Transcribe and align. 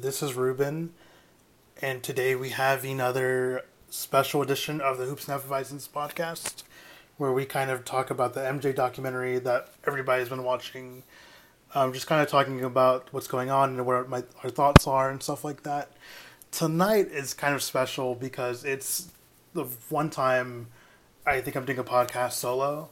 This 0.00 0.22
is 0.22 0.34
Ruben, 0.34 0.92
and 1.82 2.04
today 2.04 2.36
we 2.36 2.50
have 2.50 2.84
another 2.84 3.64
special 3.90 4.42
edition 4.42 4.80
of 4.80 4.96
the 4.96 5.06
Hoops 5.06 5.26
and 5.26 5.40
Hefeweizens 5.40 5.88
podcast, 5.88 6.62
where 7.16 7.32
we 7.32 7.44
kind 7.44 7.68
of 7.68 7.84
talk 7.84 8.08
about 8.08 8.32
the 8.32 8.40
MJ 8.40 8.72
documentary 8.72 9.40
that 9.40 9.70
everybody's 9.84 10.28
been 10.28 10.44
watching. 10.44 11.02
Um, 11.74 11.92
just 11.92 12.06
kind 12.06 12.22
of 12.22 12.28
talking 12.28 12.62
about 12.62 13.08
what's 13.10 13.26
going 13.26 13.50
on 13.50 13.70
and 13.70 13.86
what 13.86 14.08
my, 14.08 14.22
our 14.44 14.50
thoughts 14.50 14.86
are 14.86 15.10
and 15.10 15.20
stuff 15.20 15.44
like 15.44 15.64
that. 15.64 15.90
Tonight 16.52 17.08
is 17.08 17.34
kind 17.34 17.56
of 17.56 17.60
special 17.60 18.14
because 18.14 18.64
it's 18.64 19.08
the 19.52 19.64
one 19.88 20.10
time 20.10 20.68
I 21.26 21.40
think 21.40 21.56
I'm 21.56 21.64
doing 21.64 21.80
a 21.80 21.82
podcast 21.84 22.34
solo. 22.34 22.90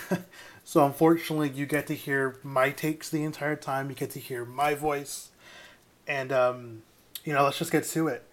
so 0.64 0.84
unfortunately, 0.84 1.50
you 1.50 1.66
get 1.66 1.86
to 1.86 1.94
hear 1.94 2.40
my 2.42 2.70
takes 2.70 3.08
the 3.08 3.22
entire 3.22 3.54
time. 3.54 3.90
You 3.90 3.94
get 3.94 4.10
to 4.10 4.18
hear 4.18 4.44
my 4.44 4.74
voice, 4.74 5.28
and 6.06 6.32
um, 6.32 6.82
you 7.24 7.32
know, 7.32 7.44
let's 7.44 7.58
just 7.58 7.72
get 7.72 7.84
to 7.84 8.08
it. 8.08 8.24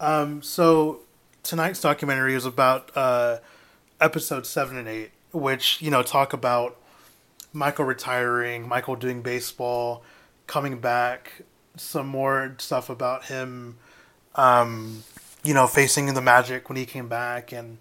Um, 0.00 0.42
so 0.42 1.00
tonight's 1.42 1.80
documentary 1.80 2.34
is 2.34 2.44
about 2.44 2.90
uh, 2.96 3.38
episode 4.00 4.46
seven 4.46 4.76
and 4.76 4.88
eight, 4.88 5.12
which 5.32 5.80
you 5.80 5.90
know 5.90 6.02
talk 6.02 6.32
about 6.32 6.76
Michael 7.52 7.84
retiring, 7.84 8.68
Michael 8.68 8.96
doing 8.96 9.22
baseball, 9.22 10.02
coming 10.46 10.78
back, 10.78 11.42
some 11.76 12.06
more 12.06 12.56
stuff 12.58 12.90
about 12.90 13.26
him, 13.26 13.78
um, 14.34 15.04
you 15.44 15.54
know, 15.54 15.66
facing 15.66 16.12
the 16.12 16.20
Magic 16.22 16.68
when 16.68 16.76
he 16.76 16.86
came 16.86 17.08
back, 17.08 17.52
and 17.52 17.78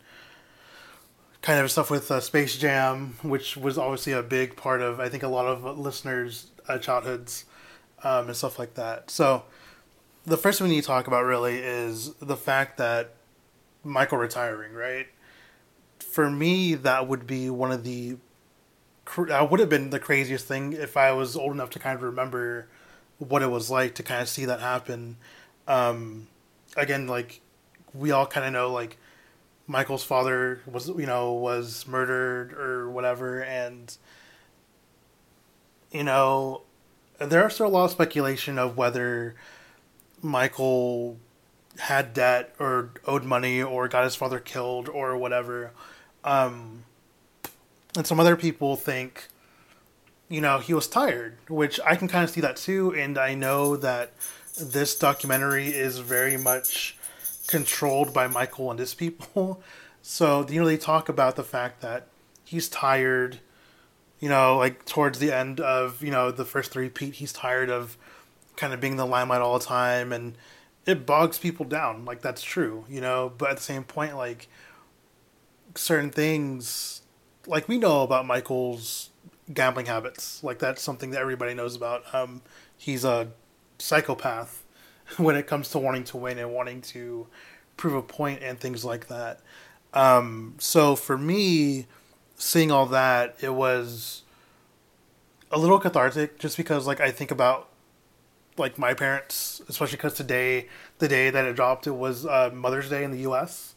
kind 1.42 1.60
of 1.60 1.72
stuff 1.72 1.90
with 1.90 2.10
uh, 2.10 2.20
Space 2.20 2.58
Jam, 2.58 3.16
which 3.22 3.58
was 3.58 3.78
obviously 3.78 4.14
a 4.14 4.24
big 4.24 4.56
part 4.56 4.82
of 4.82 5.00
I 5.00 5.10
think 5.10 5.24
a 5.24 5.28
lot 5.28 5.46
of 5.46 5.78
listeners' 5.78 6.48
uh, 6.68 6.78
childhoods 6.78 7.46
um, 8.04 8.28
and 8.28 8.36
stuff 8.36 8.60
like 8.60 8.76
that. 8.76 9.10
So 9.10 9.44
the 10.26 10.38
first 10.38 10.60
thing 10.60 10.68
we 10.68 10.76
need 10.76 10.82
to 10.82 10.88
talk 10.88 11.08
about 11.08 11.26
really 11.26 11.58
is 11.58 12.14
the 12.16 12.38
fact 12.38 12.78
that 12.78 13.16
Michael 13.84 14.18
retiring, 14.18 14.74
right? 14.74 15.08
For 16.00 16.30
me, 16.30 16.76
that 16.76 17.08
would 17.08 17.28
be 17.28 17.50
one 17.50 17.72
of 17.72 17.84
the 17.84 18.18
that 19.28 19.52
would 19.52 19.60
have 19.60 19.70
been 19.70 19.90
the 19.90 20.00
craziest 20.00 20.48
thing 20.48 20.74
if 20.74 20.96
I 20.96 21.12
was 21.12 21.36
old 21.36 21.52
enough 21.52 21.70
to 21.72 21.80
kind 21.80 21.96
of 21.96 22.04
remember 22.04 22.68
what 23.18 23.42
it 23.42 23.48
was 23.48 23.70
like 23.70 23.96
to 23.96 24.04
kind 24.04 24.22
of 24.22 24.30
see 24.30 24.46
that 24.46 24.62
happen. 24.62 25.18
Um, 25.68 26.28
again, 26.78 27.08
like 27.08 27.42
we 27.94 28.12
all 28.12 28.26
kind 28.26 28.46
of 28.46 28.54
know, 28.54 28.72
like 28.72 28.98
Michael's 29.68 30.04
father 30.04 30.62
was 30.66 30.88
you 30.88 31.06
know 31.06 31.34
was 31.34 31.86
murdered 31.88 32.54
or 32.54 32.90
whatever, 32.90 33.44
and 33.44 33.96
you 35.92 36.04
know 36.04 36.62
there's 37.20 37.56
still 37.56 37.68
a 37.68 37.70
lot 37.70 37.86
of 37.86 37.92
speculation 37.92 38.58
of 38.58 38.78
whether 38.78 39.36
Michael 40.22 41.18
had 41.80 42.14
debt 42.14 42.54
or 42.60 42.92
owed 43.06 43.24
money 43.24 43.62
or 43.62 43.88
got 43.88 44.04
his 44.04 44.16
father 44.16 44.40
killed 44.40 44.88
or 44.90 45.18
whatever. 45.18 45.72
Um, 46.24 46.84
and 47.96 48.06
some 48.08 48.20
other 48.20 48.36
people 48.36 48.76
think, 48.76 49.28
you 50.30 50.42
know, 50.42 50.60
he 50.60 50.74
was 50.74 50.88
tired, 50.88 51.38
which 51.48 51.80
I 51.86 51.96
can 51.96 52.08
kind 52.08 52.24
of 52.24 52.30
see 52.30 52.42
that 52.42 52.58
too. 52.58 52.94
And 52.96 53.18
I 53.18 53.36
know 53.36 53.76
that 53.78 54.14
this 54.60 54.98
documentary 54.98 55.68
is 55.68 56.00
very 56.00 56.38
much 56.38 56.98
controlled 57.48 58.14
by 58.14 58.28
Michael 58.28 58.72
and 58.72 58.80
his 58.80 58.94
people. 58.94 59.62
So, 60.06 60.46
you 60.50 60.60
know, 60.60 60.68
they 60.68 60.76
talk 60.76 61.08
about 61.08 61.38
the 61.38 61.46
fact 61.46 61.80
that 61.80 62.08
he's 62.44 62.68
tired, 62.68 63.40
you 64.24 64.30
know, 64.30 64.56
like 64.56 64.86
towards 64.86 65.20
the 65.20 65.34
end 65.34 65.60
of, 65.60 66.02
you 66.02 66.10
know, 66.10 66.32
the 66.32 66.46
first 66.46 66.72
three 66.72 66.88
peat, 66.88 67.16
he's 67.16 67.34
tired 67.34 67.70
of 67.70 67.98
kind 68.56 68.72
of 68.72 68.80
being 68.80 68.96
the 68.96 69.06
limelight 69.06 69.42
all 69.42 69.60
the 69.60 69.66
time 69.66 70.14
and 70.14 70.38
it 70.86 71.06
bogs 71.06 71.38
people 71.38 71.66
down. 71.66 72.06
Like 72.06 72.22
that's 72.22 72.42
true, 72.42 72.86
you 72.88 73.02
know, 73.02 73.34
but 73.38 73.50
at 73.50 73.58
the 73.58 73.64
same 73.64 73.84
point, 73.84 74.16
like 74.16 74.48
certain 75.76 76.10
things 76.10 77.02
like 77.48 77.68
we 77.68 77.78
know 77.78 78.02
about 78.02 78.26
Michael's 78.26 79.10
gambling 79.54 79.88
habits. 79.88 80.42
Like 80.42 80.58
that's 80.58 80.82
something 80.82 81.12
that 81.12 81.20
everybody 81.20 81.54
knows 81.54 81.76
about. 81.76 82.06
Um, 82.16 82.44
he's 82.78 83.04
a 83.04 83.28
psychopath 83.78 84.64
when 85.18 85.36
it 85.36 85.48
comes 85.48 85.68
to 85.72 85.80
wanting 85.80 86.06
to 86.06 86.16
win 86.16 86.38
and 86.38 86.54
wanting 86.54 86.80
to 86.94 87.28
prove 87.76 87.96
a 87.96 88.02
point 88.02 88.42
and 88.42 88.58
things 88.58 88.86
like 88.86 89.10
that. 89.10 89.42
Um, 89.94 90.56
so 90.60 90.96
for 90.96 91.18
me, 91.18 91.88
seeing 92.44 92.72
all 92.72 92.86
that, 92.88 93.36
it 93.42 93.54
was 93.54 94.24
a 95.52 95.58
little 95.58 95.80
cathartic 95.80 96.40
just 96.40 96.58
because 96.58 96.86
like 96.86 97.00
I 97.00 97.12
think 97.12 97.32
about 97.32 97.70
like 98.58 98.78
my 98.78 98.94
parents, 98.94 99.62
especially 99.68 99.98
because 99.98 100.14
today, 100.14 100.68
the 101.00 101.08
day 101.08 101.30
that 101.30 101.46
it 101.46 101.56
dropped, 101.56 101.88
it 101.88 101.92
was 101.92 102.26
uh, 102.26 102.52
Mother's 102.54 102.90
Day 102.90 103.04
in 103.04 103.12
the 103.12 103.20
U.S. 103.20 103.76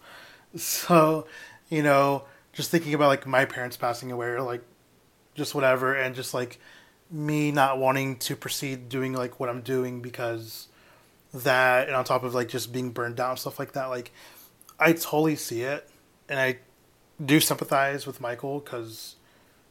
So, 0.57 1.27
you 1.69 1.83
know, 1.83 2.25
just 2.55 2.71
thinking 2.71 2.95
about 2.95 3.09
like 3.09 3.27
my 3.27 3.45
parents 3.45 3.77
passing 3.77 4.11
away 4.11 4.29
or 4.29 4.41
like 4.41 4.63
just 5.35 5.55
whatever, 5.55 5.95
and 5.95 6.15
just 6.15 6.33
like 6.33 6.59
me 7.11 7.53
not 7.53 7.79
wanting 7.79 8.17
to 8.17 8.35
proceed 8.35 8.89
doing 8.89 9.13
like 9.13 9.39
what 9.39 9.51
I'm 9.51 9.61
doing 9.61 10.01
because 10.01 10.69
that 11.35 11.89
and 11.89 11.97
on 11.97 12.05
top 12.05 12.25
of 12.25 12.35
like 12.35 12.49
just 12.49 12.73
being 12.73 12.91
burned 12.91 13.21
and 13.21 13.39
stuff 13.39 13.59
like 13.59 13.73
that 13.73 13.87
like 13.87 14.13
i 14.79 14.93
totally 14.93 15.37
see 15.37 15.63
it 15.63 15.89
and 16.29 16.39
i 16.39 16.57
do 17.25 17.41
sympathize 17.41 18.07
with 18.07 18.21
michael 18.21 18.61
because 18.61 19.17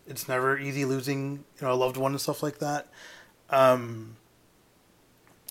it's 0.08 0.28
never 0.28 0.58
easy 0.58 0.86
losing 0.86 1.44
you 1.60 1.68
know 1.68 1.74
a 1.74 1.76
loved 1.76 1.98
one 1.98 2.12
and 2.12 2.22
stuff 2.22 2.44
like 2.44 2.60
that. 2.60 2.88
Um 3.50 4.18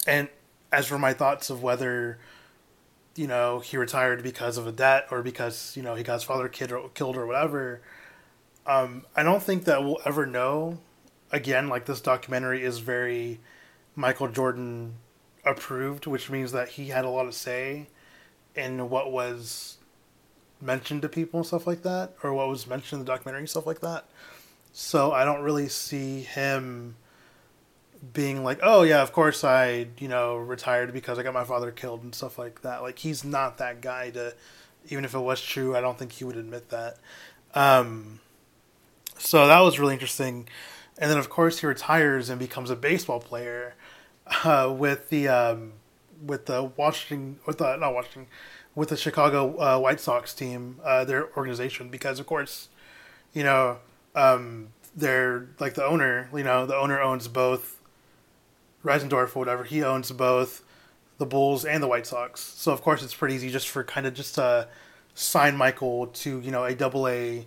and 0.06 0.28
as 0.72 0.86
for 0.86 0.98
my 0.98 1.12
thoughts 1.12 1.50
of 1.50 1.62
whether 1.62 2.18
you 3.16 3.26
know 3.26 3.60
he 3.60 3.76
retired 3.76 4.22
because 4.22 4.56
of 4.58 4.66
a 4.66 4.72
debt 4.72 5.06
or 5.10 5.22
because 5.22 5.76
you 5.76 5.82
know 5.82 5.94
he 5.94 6.02
got 6.02 6.14
his 6.14 6.22
father 6.24 6.48
kid 6.48 6.72
or, 6.72 6.88
killed 6.90 7.16
or 7.16 7.26
whatever 7.26 7.80
um 8.66 9.04
i 9.14 9.22
don't 9.22 9.42
think 9.42 9.64
that 9.64 9.82
we'll 9.82 10.00
ever 10.04 10.26
know. 10.26 10.78
Again 11.32 11.68
like 11.68 11.86
this 11.86 12.00
documentary 12.00 12.62
is 12.62 12.78
very 12.78 13.40
michael 13.96 14.28
jordan 14.28 14.94
approved, 15.44 16.06
which 16.06 16.30
means 16.30 16.52
that 16.52 16.70
he 16.70 16.88
had 16.88 17.04
a 17.04 17.10
lot 17.10 17.26
of 17.26 17.34
say 17.34 17.88
in 18.54 18.88
what 18.88 19.10
was 19.12 19.78
mentioned 20.60 21.02
to 21.02 21.08
people 21.08 21.40
and 21.40 21.46
stuff 21.46 21.66
like 21.66 21.82
that, 21.82 22.14
or 22.22 22.32
what 22.32 22.48
was 22.48 22.66
mentioned 22.66 23.00
in 23.00 23.06
the 23.06 23.12
documentary 23.12 23.42
and 23.42 23.50
stuff 23.50 23.66
like 23.66 23.80
that. 23.80 24.04
So 24.72 25.12
I 25.12 25.24
don't 25.24 25.42
really 25.42 25.68
see 25.68 26.22
him 26.22 26.96
being 28.12 28.44
like, 28.44 28.58
oh 28.62 28.82
yeah, 28.82 29.02
of 29.02 29.12
course 29.12 29.44
I, 29.44 29.86
you 29.98 30.08
know, 30.08 30.36
retired 30.36 30.92
because 30.92 31.18
I 31.18 31.22
got 31.22 31.32
my 31.32 31.44
father 31.44 31.70
killed 31.70 32.02
and 32.02 32.14
stuff 32.14 32.38
like 32.38 32.62
that. 32.62 32.82
Like 32.82 32.98
he's 32.98 33.24
not 33.24 33.58
that 33.58 33.80
guy 33.80 34.10
to, 34.10 34.34
even 34.88 35.04
if 35.04 35.14
it 35.14 35.20
was 35.20 35.40
true, 35.40 35.76
I 35.76 35.80
don't 35.80 35.98
think 35.98 36.12
he 36.12 36.24
would 36.24 36.36
admit 36.36 36.70
that. 36.70 36.98
Um, 37.54 38.20
so 39.16 39.46
that 39.46 39.60
was 39.60 39.78
really 39.78 39.94
interesting. 39.94 40.48
And 40.98 41.10
then 41.10 41.18
of 41.18 41.30
course 41.30 41.60
he 41.60 41.66
retires 41.66 42.28
and 42.28 42.38
becomes 42.38 42.70
a 42.70 42.76
baseball 42.76 43.20
player 43.20 43.74
uh, 44.44 44.72
with 44.76 45.08
the 45.08 45.28
um, 45.28 45.72
with 46.24 46.46
the 46.46 46.64
Washington 46.76 47.38
with 47.46 47.58
the 47.58 47.76
not 47.76 47.94
Washington 47.94 48.26
with 48.74 48.88
the 48.88 48.96
Chicago 48.96 49.58
uh, 49.58 49.78
White 49.78 50.00
Sox 50.00 50.34
team, 50.34 50.80
uh, 50.84 51.04
their 51.04 51.30
organization, 51.36 51.88
because 51.88 52.18
of 52.18 52.26
course, 52.26 52.68
you 53.32 53.42
know, 53.42 53.78
um, 54.14 54.68
they're 54.96 55.48
like 55.60 55.74
the 55.74 55.84
owner. 55.84 56.28
You 56.34 56.44
know, 56.44 56.66
the 56.66 56.76
owner 56.76 57.00
owns 57.00 57.28
both 57.28 57.80
Reinsdorf 58.84 59.36
or 59.36 59.38
whatever. 59.38 59.64
He 59.64 59.82
owns 59.82 60.10
both 60.12 60.62
the 61.18 61.26
Bulls 61.26 61.64
and 61.64 61.82
the 61.82 61.86
White 61.86 62.06
Sox. 62.06 62.40
So 62.40 62.72
of 62.72 62.82
course, 62.82 63.02
it's 63.02 63.14
pretty 63.14 63.34
easy 63.34 63.50
just 63.50 63.68
for 63.68 63.84
kind 63.84 64.06
of 64.06 64.14
just 64.14 64.34
to 64.36 64.68
sign 65.14 65.56
Michael 65.56 66.08
to 66.08 66.40
you 66.40 66.50
know 66.50 66.64
a 66.64 66.74
double 66.74 67.08
A 67.08 67.46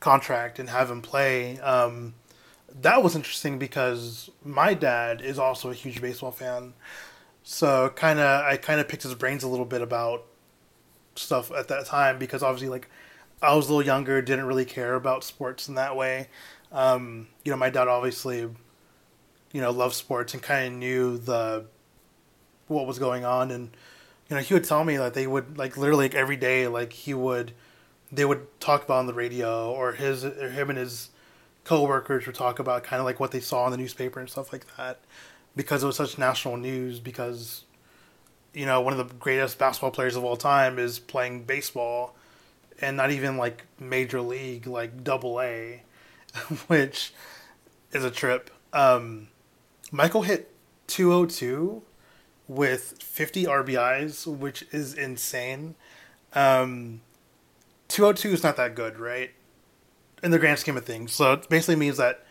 contract 0.00 0.58
and 0.58 0.68
have 0.70 0.90
him 0.90 1.02
play. 1.02 1.58
Um, 1.60 2.14
that 2.80 3.02
was 3.02 3.16
interesting 3.16 3.58
because 3.58 4.30
my 4.44 4.74
dad 4.74 5.20
is 5.20 5.38
also 5.38 5.70
a 5.70 5.74
huge 5.74 6.00
baseball 6.00 6.30
fan. 6.30 6.74
So 7.42 7.90
kind 7.94 8.18
of 8.18 8.44
I 8.44 8.56
kind 8.56 8.80
of 8.80 8.88
picked 8.88 9.02
his 9.02 9.14
brains 9.14 9.42
a 9.42 9.48
little 9.48 9.66
bit 9.66 9.80
about 9.80 10.24
stuff 11.14 11.50
at 11.50 11.68
that 11.68 11.86
time 11.86 12.18
because 12.18 12.42
obviously 12.42 12.68
like 12.68 12.88
I 13.40 13.54
was 13.54 13.68
a 13.68 13.72
little 13.72 13.86
younger, 13.86 14.20
didn't 14.20 14.46
really 14.46 14.64
care 14.64 14.94
about 14.94 15.24
sports 15.24 15.68
in 15.68 15.74
that 15.76 15.96
way. 15.96 16.28
Um, 16.72 17.28
you 17.44 17.50
know, 17.50 17.56
my 17.56 17.70
dad 17.70 17.88
obviously 17.88 18.48
you 19.52 19.60
know 19.60 19.70
loved 19.70 19.94
sports 19.94 20.34
and 20.34 20.42
kind 20.42 20.66
of 20.66 20.78
knew 20.78 21.18
the 21.18 21.64
what 22.66 22.86
was 22.86 22.98
going 22.98 23.24
on, 23.24 23.50
and 23.50 23.70
you 24.28 24.36
know 24.36 24.42
he 24.42 24.54
would 24.54 24.64
tell 24.64 24.84
me 24.84 24.96
that 24.96 25.14
they 25.14 25.26
would 25.26 25.56
like 25.58 25.76
literally 25.76 26.06
like, 26.06 26.14
every 26.14 26.36
day 26.36 26.68
like 26.68 26.92
he 26.92 27.14
would 27.14 27.52
they 28.10 28.24
would 28.24 28.46
talk 28.60 28.84
about 28.84 28.98
on 28.98 29.06
the 29.06 29.14
radio 29.14 29.70
or 29.70 29.92
his 29.92 30.24
or 30.24 30.50
him 30.50 30.70
and 30.70 30.78
his 30.78 31.10
coworkers 31.64 32.26
would 32.26 32.34
talk 32.34 32.58
about 32.58 32.82
kind 32.82 33.00
of 33.00 33.04
like 33.04 33.20
what 33.20 33.30
they 33.30 33.40
saw 33.40 33.66
in 33.66 33.70
the 33.70 33.76
newspaper 33.76 34.20
and 34.20 34.30
stuff 34.30 34.52
like 34.52 34.64
that 34.76 34.98
because 35.56 35.82
it 35.82 35.86
was 35.86 35.96
such 35.96 36.18
national 36.18 36.56
news 36.56 37.00
because 37.00 37.64
you 38.54 38.66
know 38.66 38.80
one 38.80 38.98
of 38.98 38.98
the 38.98 39.14
greatest 39.14 39.58
basketball 39.58 39.90
players 39.90 40.16
of 40.16 40.24
all 40.24 40.36
time 40.36 40.78
is 40.78 40.98
playing 40.98 41.44
baseball 41.44 42.14
and 42.80 42.96
not 42.96 43.10
even 43.10 43.36
like 43.36 43.64
major 43.78 44.20
league 44.20 44.66
like 44.66 45.02
double 45.04 45.40
A 45.40 45.82
which 46.66 47.12
is 47.92 48.04
a 48.04 48.10
trip. 48.10 48.50
Um, 48.72 49.28
Michael 49.90 50.22
hit 50.22 50.52
202 50.88 51.82
with 52.46 53.02
50 53.02 53.44
RBIs 53.44 54.26
which 54.26 54.64
is 54.72 54.94
insane. 54.94 55.74
Um, 56.34 57.00
202 57.88 58.30
is 58.30 58.42
not 58.42 58.56
that 58.56 58.74
good 58.74 58.98
right? 58.98 59.30
In 60.22 60.30
the 60.30 60.38
grand 60.38 60.58
scheme 60.58 60.76
of 60.76 60.84
things. 60.84 61.12
So 61.12 61.34
it 61.34 61.48
basically 61.48 61.76
means 61.76 61.96
that 61.96 62.24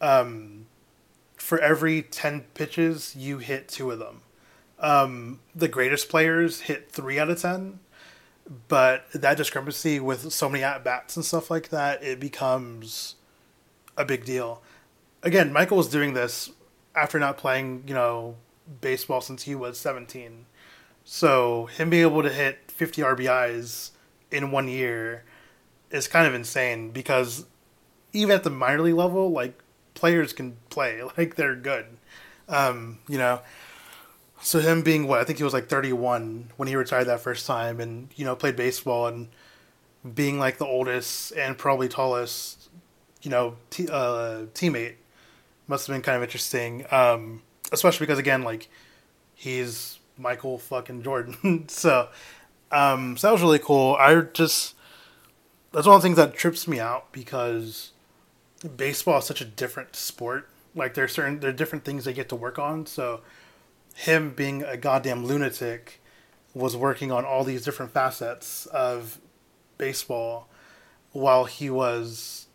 um, 0.00 0.66
for 1.40 1.58
every 1.58 2.02
10 2.02 2.42
pitches, 2.54 3.16
you 3.16 3.38
hit 3.38 3.66
two 3.66 3.90
of 3.90 3.98
them. 3.98 4.20
Um, 4.78 5.40
the 5.54 5.68
greatest 5.68 6.08
players 6.08 6.60
hit 6.60 6.92
three 6.92 7.18
out 7.18 7.30
of 7.30 7.40
10, 7.40 7.80
but 8.68 9.10
that 9.12 9.36
discrepancy 9.36 9.98
with 10.00 10.32
so 10.32 10.48
many 10.48 10.62
at 10.62 10.84
bats 10.84 11.16
and 11.16 11.24
stuff 11.24 11.50
like 11.50 11.70
that, 11.70 12.02
it 12.02 12.20
becomes 12.20 13.16
a 13.96 14.04
big 14.04 14.24
deal. 14.24 14.62
Again, 15.22 15.52
Michael 15.52 15.78
was 15.78 15.88
doing 15.88 16.12
this 16.12 16.50
after 16.94 17.18
not 17.18 17.38
playing, 17.38 17.84
you 17.86 17.94
know, 17.94 18.36
baseball 18.80 19.20
since 19.20 19.44
he 19.44 19.54
was 19.54 19.78
17. 19.78 20.44
So 21.04 21.66
him 21.66 21.90
being 21.90 22.02
able 22.02 22.22
to 22.22 22.30
hit 22.30 22.70
50 22.70 23.02
RBIs 23.02 23.90
in 24.30 24.50
one 24.50 24.68
year 24.68 25.24
is 25.90 26.06
kind 26.06 26.26
of 26.26 26.34
insane 26.34 26.90
because 26.90 27.46
even 28.12 28.36
at 28.36 28.44
the 28.44 28.50
minor 28.50 28.82
league 28.82 28.94
level, 28.94 29.30
like 29.30 29.60
players 30.00 30.32
can 30.32 30.56
play, 30.70 31.02
like 31.16 31.36
they're 31.36 31.54
good. 31.54 31.86
Um, 32.48 32.98
you 33.08 33.18
know, 33.18 33.42
so 34.40 34.58
him 34.58 34.82
being 34.82 35.06
what 35.06 35.20
I 35.20 35.24
think 35.24 35.38
he 35.38 35.44
was 35.44 35.52
like 35.52 35.68
31 35.68 36.50
when 36.56 36.66
he 36.66 36.74
retired 36.74 37.04
that 37.04 37.20
first 37.20 37.46
time, 37.46 37.78
and 37.80 38.08
you 38.16 38.24
know 38.24 38.34
played 38.34 38.56
baseball 38.56 39.06
and 39.06 39.28
being 40.14 40.38
like 40.38 40.56
the 40.56 40.66
oldest 40.66 41.32
and 41.32 41.56
probably 41.58 41.86
tallest, 41.86 42.70
you 43.22 43.30
know, 43.30 43.56
t- 43.68 43.88
uh, 43.88 44.46
teammate 44.54 44.94
must 45.68 45.86
have 45.86 45.94
been 45.94 46.02
kind 46.02 46.16
of 46.16 46.22
interesting. 46.22 46.86
Um, 46.90 47.42
especially 47.70 48.06
because 48.06 48.18
again, 48.18 48.42
like 48.42 48.68
he's 49.34 49.98
Michael 50.16 50.58
fucking 50.58 51.02
Jordan, 51.02 51.64
so 51.68 52.08
um, 52.72 53.16
so 53.18 53.28
that 53.28 53.32
was 53.32 53.42
really 53.42 53.58
cool. 53.58 53.96
I 54.00 54.18
just 54.22 54.74
that's 55.72 55.86
one 55.86 55.96
of 55.96 56.02
the 56.02 56.06
things 56.06 56.16
that 56.16 56.34
trips 56.34 56.66
me 56.66 56.80
out 56.80 57.12
because 57.12 57.92
baseball 58.76 59.18
is 59.18 59.24
such 59.24 59.40
a 59.40 59.44
different 59.44 59.96
sport. 59.96 60.48
Like 60.74 60.94
there's 60.94 61.12
certain 61.12 61.40
there 61.40 61.50
are 61.50 61.54
different 61.54 61.84
things 61.84 62.04
they 62.04 62.12
get 62.12 62.28
to 62.28 62.36
work 62.36 62.58
on. 62.58 62.86
So 62.86 63.22
him 63.94 64.30
being 64.30 64.62
a 64.62 64.76
goddamn 64.76 65.24
lunatic 65.24 66.00
was 66.54 66.76
working 66.76 67.12
on 67.12 67.24
all 67.24 67.44
these 67.44 67.64
different 67.64 67.92
facets 67.92 68.66
of 68.66 69.20
baseball 69.78 70.48
while 71.12 71.44
he 71.44 71.70
was, 71.70 72.46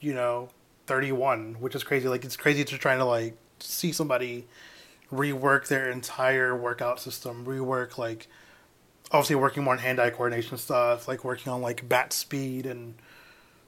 you 0.00 0.14
know, 0.14 0.48
31, 0.86 1.54
which 1.60 1.74
is 1.74 1.84
crazy. 1.84 2.08
Like 2.08 2.24
it's 2.24 2.36
crazy 2.36 2.64
to 2.64 2.78
try 2.78 2.96
to 2.96 3.04
like 3.04 3.36
see 3.60 3.92
somebody 3.92 4.46
rework 5.12 5.68
their 5.68 5.90
entire 5.90 6.56
workout 6.56 7.00
system, 7.00 7.44
rework 7.44 7.98
like 7.98 8.28
obviously 9.10 9.36
working 9.36 9.62
more 9.62 9.74
on 9.74 9.78
hand-eye 9.78 10.10
coordination 10.10 10.58
stuff, 10.58 11.06
like 11.06 11.24
working 11.24 11.52
on 11.52 11.60
like 11.60 11.88
bat 11.88 12.12
speed 12.12 12.66
and 12.66 12.94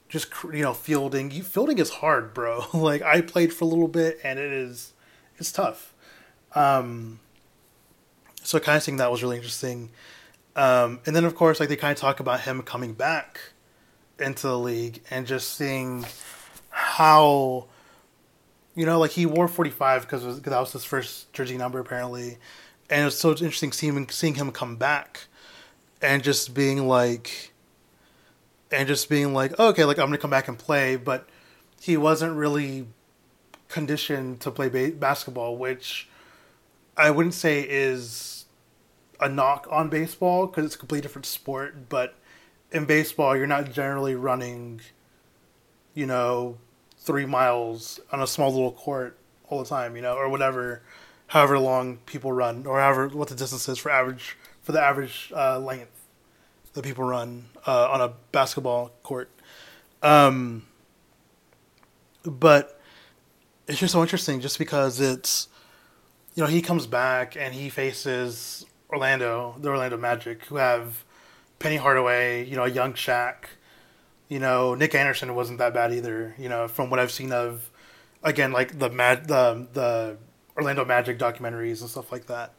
just 0.09 0.27
you 0.43 0.61
know 0.61 0.73
fielding. 0.73 1.31
You, 1.31 1.43
fielding 1.43 1.77
is 1.79 1.89
hard, 1.89 2.33
bro. 2.33 2.65
like 2.73 3.01
I 3.01 3.21
played 3.21 3.53
for 3.53 3.65
a 3.65 3.67
little 3.67 3.87
bit 3.87 4.19
and 4.23 4.39
it 4.39 4.51
is 4.51 4.93
it's 5.37 5.51
tough. 5.51 5.93
Um, 6.55 7.19
so 8.43 8.59
kind 8.59 8.77
of 8.77 8.83
seeing 8.83 8.97
that 8.97 9.11
was 9.11 9.21
really 9.21 9.35
interesting. 9.37 9.89
Um, 10.55 11.01
and 11.05 11.15
then 11.15 11.25
of 11.25 11.35
course 11.35 11.59
like 11.59 11.69
they 11.69 11.75
kind 11.75 11.91
of 11.91 11.97
talk 11.97 12.19
about 12.19 12.41
him 12.41 12.61
coming 12.63 12.93
back 12.93 13.39
into 14.19 14.47
the 14.47 14.57
league 14.57 15.01
and 15.11 15.27
just 15.27 15.53
seeing 15.53 16.05
how 16.69 17.67
you 18.75 18.85
know 18.85 18.99
like 18.99 19.11
he 19.11 19.25
wore 19.25 19.47
45 19.47 20.01
because 20.01 20.41
that 20.41 20.59
was 20.59 20.73
his 20.73 20.83
first 20.83 21.31
jersey 21.33 21.57
number 21.57 21.79
apparently 21.79 22.37
and 22.89 23.01
it 23.01 23.05
was 23.05 23.19
so 23.19 23.31
interesting 23.31 23.71
seeing 23.71 24.09
seeing 24.09 24.35
him 24.35 24.51
come 24.51 24.75
back 24.75 25.25
and 26.01 26.23
just 26.23 26.53
being 26.53 26.87
like 26.87 27.51
and 28.71 28.87
just 28.87 29.09
being 29.09 29.33
like 29.33 29.53
oh, 29.59 29.69
okay 29.69 29.85
like 29.85 29.97
i'm 29.97 30.07
gonna 30.07 30.17
come 30.17 30.31
back 30.31 30.47
and 30.47 30.57
play 30.57 30.95
but 30.95 31.27
he 31.79 31.97
wasn't 31.97 32.35
really 32.35 32.87
conditioned 33.69 34.39
to 34.39 34.51
play 34.51 34.69
ba- 34.69 34.95
basketball 34.95 35.57
which 35.57 36.07
i 36.95 37.09
wouldn't 37.09 37.33
say 37.33 37.61
is 37.61 38.45
a 39.19 39.27
knock 39.29 39.67
on 39.71 39.89
baseball 39.89 40.47
because 40.47 40.65
it's 40.65 40.75
a 40.75 40.77
completely 40.77 41.01
different 41.01 41.25
sport 41.25 41.89
but 41.89 42.15
in 42.71 42.85
baseball 42.85 43.35
you're 43.35 43.47
not 43.47 43.71
generally 43.71 44.15
running 44.15 44.81
you 45.93 46.05
know 46.05 46.57
three 46.97 47.25
miles 47.25 47.99
on 48.11 48.21
a 48.21 48.27
small 48.27 48.51
little 48.51 48.71
court 48.71 49.17
all 49.49 49.59
the 49.59 49.69
time 49.69 49.95
you 49.95 50.01
know 50.01 50.15
or 50.15 50.29
whatever 50.29 50.81
however 51.27 51.57
long 51.57 51.97
people 52.05 52.31
run 52.31 52.65
or 52.65 52.79
however 52.79 53.07
what 53.07 53.27
the 53.29 53.35
distance 53.35 53.67
is 53.67 53.77
for 53.77 53.89
average 53.89 54.37
for 54.61 54.71
the 54.73 54.81
average 54.81 55.31
uh, 55.35 55.57
length 55.59 55.96
that 56.73 56.83
people 56.83 57.03
run 57.03 57.45
uh, 57.65 57.89
on 57.89 58.01
a 58.01 58.13
basketball 58.31 58.91
court. 59.03 59.29
Um, 60.03 60.65
but 62.23 62.79
it's 63.67 63.79
just 63.79 63.93
so 63.93 64.01
interesting 64.01 64.39
just 64.39 64.59
because 64.59 64.99
it's 64.99 65.47
you 66.35 66.43
know 66.43 66.47
he 66.47 66.61
comes 66.61 66.87
back 66.87 67.35
and 67.35 67.53
he 67.53 67.69
faces 67.69 68.65
Orlando, 68.89 69.55
the 69.59 69.69
Orlando 69.69 69.97
Magic, 69.97 70.45
who 70.45 70.55
have 70.55 71.03
Penny 71.59 71.77
Hardaway, 71.77 72.45
you 72.45 72.55
know, 72.55 72.63
a 72.63 72.69
young 72.69 72.93
Shaq. 72.93 73.45
You 74.29 74.39
know, 74.39 74.75
Nick 74.75 74.93
Anderson 74.93 75.35
wasn't 75.35 75.59
that 75.59 75.73
bad 75.73 75.93
either. 75.93 76.35
You 76.37 76.49
know, 76.49 76.67
from 76.67 76.89
what 76.89 76.99
I've 76.99 77.11
seen 77.11 77.31
of, 77.31 77.69
again, 78.23 78.51
like 78.51 78.77
the 78.77 78.89
Mad 78.89 79.27
the 79.27 79.67
the 79.73 80.17
Orlando 80.55 80.85
Magic 80.85 81.17
documentaries 81.19 81.81
and 81.81 81.89
stuff 81.89 82.11
like 82.11 82.27
that. 82.27 82.53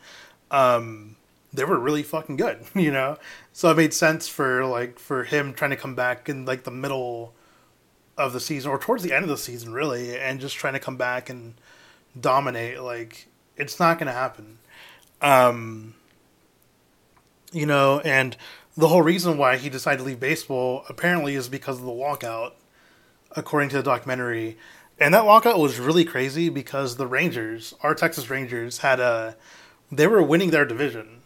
Um, 0.51 1.17
they 1.53 1.65
were 1.65 1.79
really 1.79 2.03
fucking 2.03 2.37
good, 2.37 2.65
you 2.75 2.91
know. 2.91 3.17
So 3.53 3.71
it 3.71 3.77
made 3.77 3.95
sense 3.95 4.29
for 4.29 4.65
like 4.65 4.99
for 4.99 5.25
him 5.25 5.53
trying 5.53 5.71
to 5.71 5.77
come 5.77 5.95
back 5.95 6.29
in 6.29 6.45
like 6.45 6.65
the 6.65 6.71
middle 6.71 7.35
of 8.17 8.33
the 8.33 8.41
season 8.41 8.71
or 8.71 8.79
towards 8.79 9.03
the 9.03 9.13
end 9.13 9.25
of 9.25 9.29
the 9.29 9.37
season, 9.37 9.73
really, 9.73 10.19
and 10.19 10.41
just 10.41 10.57
trying 10.57 10.75
to 10.75 10.81
come 10.81 10.97
back 10.97 11.31
and 11.31 11.55
dominate. 12.19 12.81
Like 12.81 13.29
it's 13.57 13.79
not 13.79 13.99
going 13.99 14.09
to 14.09 14.13
happen, 14.13 14.59
um, 15.23 15.95
you 17.53 17.67
know. 17.67 18.01
And 18.01 18.37
the 18.77 18.89
whole 18.89 19.03
reason 19.03 19.39
why 19.39 19.57
he 19.57 19.69
decided 19.69 19.99
to 19.99 20.05
leave 20.05 20.21
baseball 20.21 20.85
apparently 20.89 21.35
is 21.35 21.49
because 21.49 21.79
of 21.79 21.85
the 21.85 21.91
walkout, 21.91 22.53
according 23.37 23.71
to 23.71 23.77
the 23.77 23.83
documentary. 23.83 24.59
And 25.01 25.15
that 25.15 25.23
walkout 25.23 25.61
was 25.61 25.79
really 25.79 26.05
crazy 26.05 26.49
because 26.49 26.97
the 26.97 27.07
Rangers, 27.07 27.73
our 27.83 27.95
Texas 27.95 28.31
Rangers, 28.31 28.79
had 28.79 28.99
a 28.99 29.37
they 29.91 30.07
were 30.07 30.23
winning 30.23 30.51
their 30.51 30.65
division, 30.65 31.18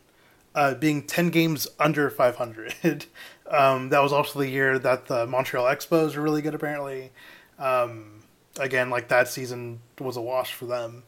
uh, 0.54 0.74
being 0.74 1.02
ten 1.02 1.30
games 1.30 1.66
under 1.78 2.10
five 2.10 2.36
hundred. 2.36 2.74
um, 3.50 3.88
that 3.90 4.02
was 4.02 4.12
also 4.12 4.38
the 4.38 4.48
year 4.48 4.78
that 4.78 5.06
the 5.06 5.26
Montreal 5.26 5.66
Expos 5.66 6.16
were 6.16 6.22
really 6.22 6.42
good. 6.42 6.54
Apparently, 6.54 7.10
um, 7.58 8.22
again, 8.58 8.90
like 8.90 9.08
that 9.08 9.28
season 9.28 9.80
was 9.98 10.16
a 10.16 10.20
wash 10.20 10.52
for 10.52 10.66
them. 10.66 11.04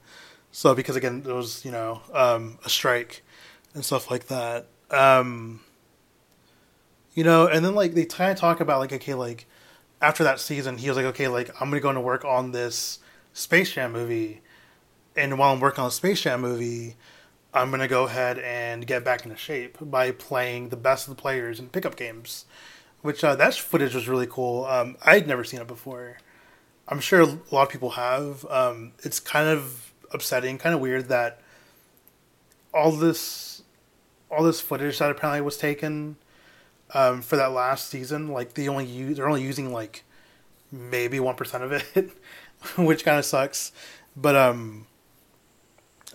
So 0.53 0.75
because 0.75 0.97
again, 0.97 1.25
it 1.27 1.33
was 1.33 1.65
you 1.65 1.73
know 1.73 2.03
um, 2.13 2.59
a 2.65 2.69
strike 2.69 3.23
and 3.75 3.85
stuff 3.85 4.11
like 4.11 4.29
that. 4.29 4.67
Um, 4.91 5.61
you 7.15 7.25
know, 7.25 7.47
and 7.47 7.65
then 7.65 7.75
like 7.75 7.95
they 7.95 8.05
kind 8.05 8.31
of 8.31 8.39
talk 8.39 8.61
about 8.61 8.81
like 8.81 8.93
okay, 8.93 9.15
like 9.15 9.47
after 10.01 10.25
that 10.25 10.41
season, 10.41 10.79
he 10.79 10.89
was 10.89 10.97
like, 10.97 11.07
okay, 11.07 11.29
like 11.29 11.51
I'm 11.61 11.71
gonna 11.71 11.81
go 11.81 11.93
to 11.93 12.01
work 12.01 12.25
on 12.25 12.53
this 12.53 12.99
Space 13.33 13.73
Jam 13.73 13.93
movie, 13.93 14.43
and 15.17 15.39
while 15.39 15.53
I'm 15.53 15.61
working 15.61 15.83
on 15.83 15.89
the 15.89 15.93
Space 15.93 16.21
Jam 16.21 16.41
movie, 16.41 16.97
I'm 17.55 17.71
gonna 17.71 17.87
go 17.87 18.05
ahead 18.05 18.41
and 18.41 18.85
get 18.85 19.05
back 19.05 19.25
into 19.25 19.37
shape 19.37 19.79
by 19.81 20.11
playing 20.11 20.71
the 20.71 20.77
best 20.77 21.07
of 21.09 21.15
the 21.15 21.23
players 21.23 21.61
in 21.61 21.69
pickup 21.69 21.95
games, 21.95 22.47
which 23.01 23.23
uh, 23.23 23.37
that 23.37 23.55
footage 23.55 23.95
was 23.95 24.09
really 24.09 24.27
cool. 24.27 24.65
Um, 24.65 24.97
I'd 25.07 25.29
never 25.29 25.45
seen 25.45 25.61
it 25.61 25.69
before. 25.69 26.19
I'm 26.89 26.99
sure 26.99 27.21
a 27.21 27.39
lot 27.53 27.63
of 27.63 27.69
people 27.69 27.91
have. 27.91 28.45
Um, 28.47 28.93
it's 29.05 29.21
kind 29.21 29.49
of 29.49 29.93
upsetting, 30.13 30.59
kind 30.59 30.75
of 30.75 30.81
weird 30.81 31.09
that 31.09 31.41
all 32.75 32.91
this, 32.91 33.63
all 34.33 34.43
this 34.43 34.61
footage 34.61 34.99
that 34.99 35.13
apparently 35.13 35.41
was 35.41 35.57
taken 35.57 36.17
um, 36.93 37.23
for 37.23 37.37
that 37.37 37.53
last 37.53 37.89
season. 37.89 38.29
Like 38.29 38.55
they 38.55 38.67
only 38.67 38.85
use 38.87 39.17
they're 39.17 39.29
only 39.29 39.43
using 39.43 39.73
like 39.73 40.03
maybe 40.73 41.21
one 41.21 41.37
percent 41.37 41.63
of 41.63 41.73
it, 41.73 42.11
which 42.77 43.05
kind 43.05 43.19
of 43.19 43.25
sucks. 43.25 43.71
But 44.17 44.35
um, 44.35 44.89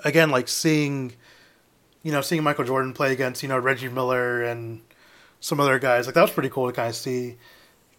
again, 0.04 0.32
like 0.32 0.50
seeing 0.50 1.14
you 2.04 2.12
know, 2.12 2.22
seeing 2.22 2.44
Michael 2.44 2.66
Jordan 2.66 2.94
play 2.94 3.12
against 3.12 3.44
you 3.44 3.50
know 3.50 3.58
Reggie 3.58 3.90
Miller 3.90 4.44
and 4.44 4.82
some 5.40 5.60
other 5.60 5.80
guys, 5.80 6.06
like 6.06 6.16
that 6.16 6.22
was 6.22 6.32
pretty 6.32 6.50
cool 6.50 6.68
to 6.68 6.74
kind 6.74 6.90
of 6.90 6.96
see, 6.96 7.38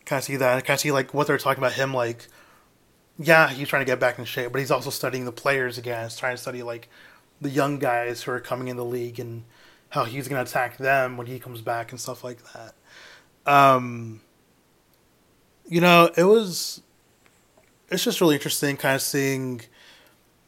kind 0.04 0.18
of 0.18 0.24
see 0.24 0.36
that, 0.36 0.54
and 0.54 0.64
kind 0.64 0.74
of 0.74 0.80
see 0.80 0.92
like 0.92 1.14
what 1.14 1.26
they're 1.26 1.38
talking 1.38 1.62
about 1.62 1.72
him 1.72 1.94
like. 1.94 2.26
Yeah, 3.22 3.50
he's 3.50 3.68
trying 3.68 3.82
to 3.82 3.86
get 3.86 4.00
back 4.00 4.18
in 4.18 4.24
shape, 4.24 4.50
but 4.50 4.60
he's 4.60 4.70
also 4.70 4.88
studying 4.88 5.26
the 5.26 5.32
players 5.32 5.76
again. 5.76 6.04
He's 6.04 6.16
trying 6.16 6.36
to 6.36 6.40
study 6.40 6.62
like 6.62 6.88
the 7.40 7.50
young 7.50 7.78
guys 7.78 8.22
who 8.22 8.32
are 8.32 8.40
coming 8.40 8.68
in 8.68 8.76
the 8.76 8.84
league 8.84 9.20
and 9.20 9.44
how 9.90 10.04
he's 10.04 10.28
going 10.28 10.42
to 10.42 10.50
attack 10.50 10.78
them 10.78 11.16
when 11.16 11.26
he 11.26 11.38
comes 11.38 11.60
back 11.60 11.90
and 11.90 12.00
stuff 12.00 12.24
like 12.24 12.38
that. 12.52 12.74
Um, 13.46 14.20
you 15.66 15.80
know, 15.80 16.10
it 16.16 16.24
was. 16.24 16.82
It's 17.90 18.04
just 18.04 18.20
really 18.20 18.36
interesting, 18.36 18.76
kind 18.76 18.94
of 18.94 19.02
seeing, 19.02 19.62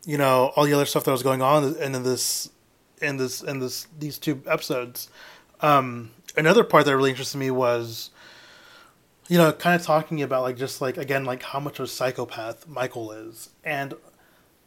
you 0.06 0.16
know, 0.16 0.52
all 0.54 0.64
the 0.64 0.72
other 0.72 0.86
stuff 0.86 1.02
that 1.04 1.10
was 1.10 1.24
going 1.24 1.42
on 1.42 1.74
and 1.76 1.96
in 1.96 2.04
this, 2.04 2.48
in 3.02 3.16
this, 3.16 3.42
in 3.42 3.58
this, 3.58 3.86
these 3.98 4.18
two 4.18 4.42
episodes. 4.46 5.10
Um, 5.60 6.10
another 6.36 6.64
part 6.64 6.86
that 6.86 6.96
really 6.96 7.10
interested 7.10 7.38
me 7.38 7.50
was, 7.50 8.10
you 9.28 9.38
know, 9.38 9.52
kind 9.52 9.78
of 9.78 9.86
talking 9.86 10.22
about 10.22 10.42
like 10.42 10.56
just 10.56 10.80
like 10.80 10.96
again 10.96 11.24
like 11.24 11.42
how 11.42 11.60
much 11.60 11.78
of 11.78 11.84
a 11.84 11.88
psychopath 11.88 12.66
Michael 12.68 13.12
is, 13.12 13.50
and 13.64 13.94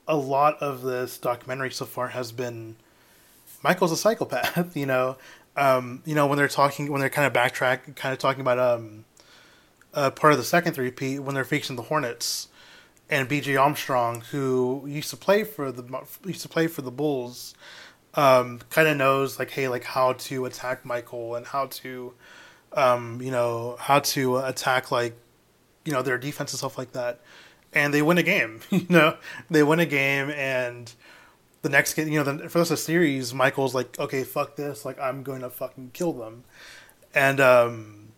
a 0.08 0.15
lot 0.15 0.58
of 0.62 0.82
this 0.82 1.18
documentary 1.18 1.72
so 1.72 1.86
far 1.86 2.10
has 2.10 2.32
been 2.32 2.75
Michael's 3.63 3.92
a 3.92 3.98
psychopath. 3.98 4.75
You 4.75 4.86
know, 4.86 5.18
um, 5.56 6.01
you 6.06 6.15
know 6.15 6.27
when 6.27 6.38
they're 6.38 6.48
talking 6.48 6.92
when 6.92 7.01
they're 7.01 7.10
kind 7.10 7.27
of 7.27 7.34
backtrack, 7.34 7.96
kind 7.96 8.13
of 8.13 8.20
talking 8.20 8.42
about 8.42 8.60
um, 8.60 9.06
uh, 9.94 10.12
part 10.12 10.34
of 10.34 10.39
the 10.39 10.46
second 10.46 10.74
three 10.74 10.92
P 10.92 11.20
when 11.20 11.36
they're 11.36 11.44
facing 11.44 11.75
the 11.75 11.84
Hornets 11.84 12.48
and 13.10 13.27
B.J. 13.30 13.56
Armstrong, 13.56 14.22
who 14.32 14.84
used 14.88 15.12
to 15.12 15.18
play 15.18 15.44
for 15.44 15.72
the 15.72 15.84
used 16.25 16.42
to 16.42 16.50
play 16.50 16.68
for 16.68 16.82
the 16.82 16.92
Bulls, 16.92 17.54
um, 18.15 18.60
kind 18.69 18.88
of 18.88 18.98
knows 18.98 19.39
like 19.39 19.51
hey 19.51 19.67
like 19.67 19.84
how 19.84 20.13
to 20.13 20.45
attack 20.45 20.86
Michael 20.86 21.36
and 21.36 21.45
how 21.45 21.67
to, 21.67 22.13
um, 22.74 23.22
you 23.22 23.31
know 23.31 23.75
how 23.79 24.00
to 24.00 24.38
attack 24.38 24.91
like, 24.91 25.15
you 25.84 25.93
know 25.93 26.01
their 26.01 26.17
defense 26.17 26.51
and 26.53 26.57
stuff 26.57 26.77
like 26.77 26.93
that, 26.93 27.19
and 27.74 27.93
they 27.93 28.01
win 28.01 28.17
a 28.17 28.24
game. 28.24 28.62
you 28.69 28.88
know 28.89 29.17
they 29.50 29.63
win 29.63 29.79
a 29.79 29.86
game 29.86 30.29
and 30.31 30.93
the 31.65 31.69
next 31.69 31.95
game, 31.95 32.07
you 32.10 32.24
know, 32.24 32.31
the, 32.31 32.48
for 32.48 32.63
the 32.63 32.77
series, 32.77 33.34
Michael's 33.34 33.74
like, 33.74 33.98
okay, 33.98 34.24
fuck 34.24 34.55
this, 34.55 34.86
like 34.86 35.00
I'm 35.00 35.24
going 35.24 35.41
to 35.41 35.50
fucking 35.50 35.89
kill 35.93 36.13
them, 36.13 36.43
and 37.15 37.39
um, 37.39 38.10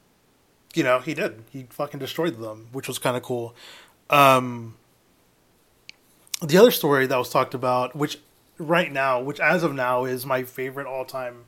you 0.73 0.83
know, 0.83 0.99
he 0.99 1.13
did. 1.13 1.45
He 1.49 1.65
fucking 1.69 1.99
destroyed 1.99 2.37
them, 2.41 2.67
which 2.73 2.89
was 2.89 2.99
kind 2.99 3.15
of 3.15 3.23
cool. 3.23 3.55
Um, 4.09 4.75
the 6.41 6.57
other 6.57 6.71
story 6.71 7.07
that 7.07 7.17
was 7.17 7.29
talked 7.29 7.53
about, 7.53 7.95
which 7.95 8.19
right 8.57 8.91
now, 8.91 9.21
which 9.21 9.39
as 9.39 9.63
of 9.63 9.73
now 9.73 10.05
is 10.05 10.25
my 10.25 10.43
favorite 10.43 10.87
all 10.87 11.05
time 11.05 11.45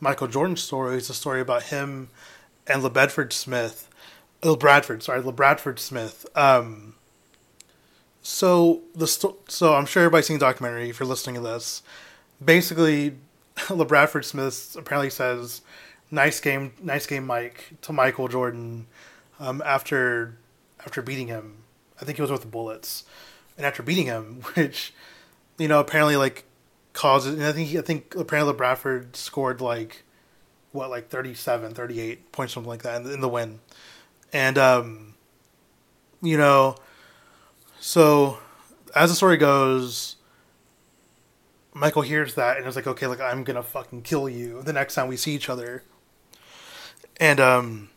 Michael 0.00 0.26
Jordan 0.26 0.56
story, 0.56 0.96
is 0.96 1.08
a 1.10 1.14
story 1.14 1.40
about 1.40 1.64
him 1.64 2.08
and 2.66 2.82
LeBedford 2.82 3.32
Smith, 3.32 3.88
LaBradford, 4.42 5.02
sorry, 5.02 5.22
LaBradford 5.22 5.78
Smith. 5.78 6.26
Um, 6.36 6.94
so 8.22 8.82
the 8.94 9.06
sto- 9.06 9.36
so 9.48 9.74
I'm 9.74 9.86
sure 9.86 10.02
everybody's 10.02 10.26
seen 10.26 10.38
the 10.38 10.44
documentary. 10.44 10.88
If 10.88 11.00
you're 11.00 11.08
listening 11.08 11.36
to 11.36 11.40
this, 11.40 11.82
basically, 12.44 13.16
LaBradford 13.56 14.24
Smith 14.24 14.76
apparently 14.78 15.10
says, 15.10 15.62
"Nice 16.10 16.40
game, 16.40 16.72
nice 16.82 17.06
game, 17.06 17.26
Mike," 17.26 17.74
to 17.82 17.92
Michael 17.92 18.28
Jordan 18.28 18.86
um, 19.40 19.62
after 19.64 20.36
after 20.80 21.02
beating 21.02 21.28
him. 21.28 21.58
I 22.00 22.04
think 22.04 22.16
he 22.16 22.22
was 22.22 22.30
with 22.30 22.42
the 22.42 22.48
Bullets, 22.48 23.04
and 23.56 23.66
after 23.66 23.82
beating 23.82 24.06
him, 24.06 24.42
which 24.54 24.92
you 25.62 25.68
know 25.68 25.80
apparently 25.80 26.16
like 26.16 26.44
causes. 26.92 27.34
And 27.34 27.44
I 27.44 27.52
think 27.52 27.74
I 27.76 27.82
think 27.82 28.14
apparently 28.14 28.54
Bradford 28.54 29.16
scored 29.16 29.60
like 29.60 30.02
what 30.72 30.90
like 30.90 31.08
37, 31.08 31.74
38 31.74 32.32
points, 32.32 32.54
something 32.54 32.68
like 32.68 32.82
that 32.82 33.02
in, 33.02 33.10
in 33.10 33.20
the 33.20 33.28
win, 33.28 33.60
and 34.32 34.58
um, 34.58 35.14
you 36.20 36.36
know 36.36 36.76
so, 37.84 38.38
as 38.94 39.10
the 39.10 39.16
story 39.16 39.36
goes, 39.36 40.14
Michael 41.74 42.02
hears 42.02 42.36
that 42.36 42.56
and 42.56 42.64
is 42.68 42.76
like, 42.76 42.86
"Okay, 42.86 43.08
like 43.08 43.20
I'm 43.20 43.42
gonna 43.42 43.64
fucking 43.64 44.02
kill 44.02 44.28
you 44.28 44.62
the 44.62 44.72
next 44.72 44.94
time 44.94 45.08
we 45.08 45.16
see 45.16 45.34
each 45.34 45.48
other," 45.48 45.82
and 47.16 47.40
um, 47.40 47.90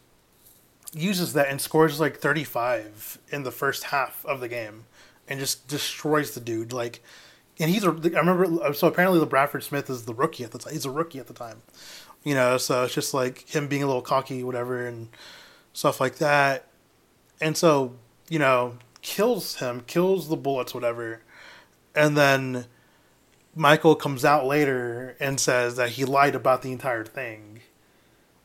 uses 0.91 1.34
that 1.34 1.50
and 1.50 1.62
scores 1.62 2.00
like 2.00 2.17
35 2.17 3.19
in 3.29 3.43
the 3.43 3.51
first 3.51 3.84
half 3.86 4.25
of 4.25 4.39
the 4.39 4.48
game, 4.48 4.86
and 5.27 5.39
just 5.39 5.67
destroys 5.67 6.34
the 6.34 6.41
dude. 6.41 6.74
Like, 6.74 7.03
and 7.59 7.69
he's 7.69 7.83
a. 7.83 7.89
I 7.89 8.19
remember. 8.19 8.74
So 8.74 8.88
apparently, 8.88 9.19
the 9.19 9.25
Bradford 9.25 9.63
Smith 9.63 9.89
is 9.89 10.05
the 10.05 10.13
rookie 10.13 10.43
at 10.43 10.51
the 10.51 10.59
time. 10.59 10.74
He's 10.74 10.85
a 10.85 10.91
rookie 10.91 11.19
at 11.19 11.27
the 11.27 11.33
time, 11.33 11.62
you 12.24 12.33
know. 12.33 12.57
So 12.57 12.83
it's 12.83 12.93
just 12.93 13.13
like 13.13 13.47
him 13.47 13.67
being 13.67 13.83
a 13.83 13.88
little 13.88 14.01
cocky, 14.01 14.43
whatever, 14.43 14.85
and 14.85 15.09
stuff 15.74 16.00
like 16.01 16.17
that. 16.17 16.67
And 17.39 17.55
so 17.55 17.95
you 18.29 18.39
know, 18.39 18.77
kills 19.01 19.57
him, 19.57 19.81
kills 19.81 20.29
the 20.29 20.35
bullets, 20.35 20.74
whatever, 20.74 21.21
and 21.93 22.17
then 22.17 22.65
Michael 23.55 23.95
comes 23.95 24.25
out 24.25 24.45
later 24.45 25.15
and 25.19 25.39
says 25.39 25.77
that 25.77 25.91
he 25.91 26.03
lied 26.03 26.35
about 26.35 26.62
the 26.62 26.71
entire 26.71 27.05
thing. 27.05 27.62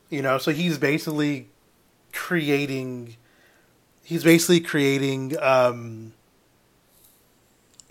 You 0.09 0.21
know, 0.21 0.37
so 0.37 0.51
he's 0.51 0.77
basically 0.77 1.49
creating. 2.13 3.17
He's 4.03 4.23
basically 4.23 4.59
creating, 4.61 5.37
um, 5.39 6.13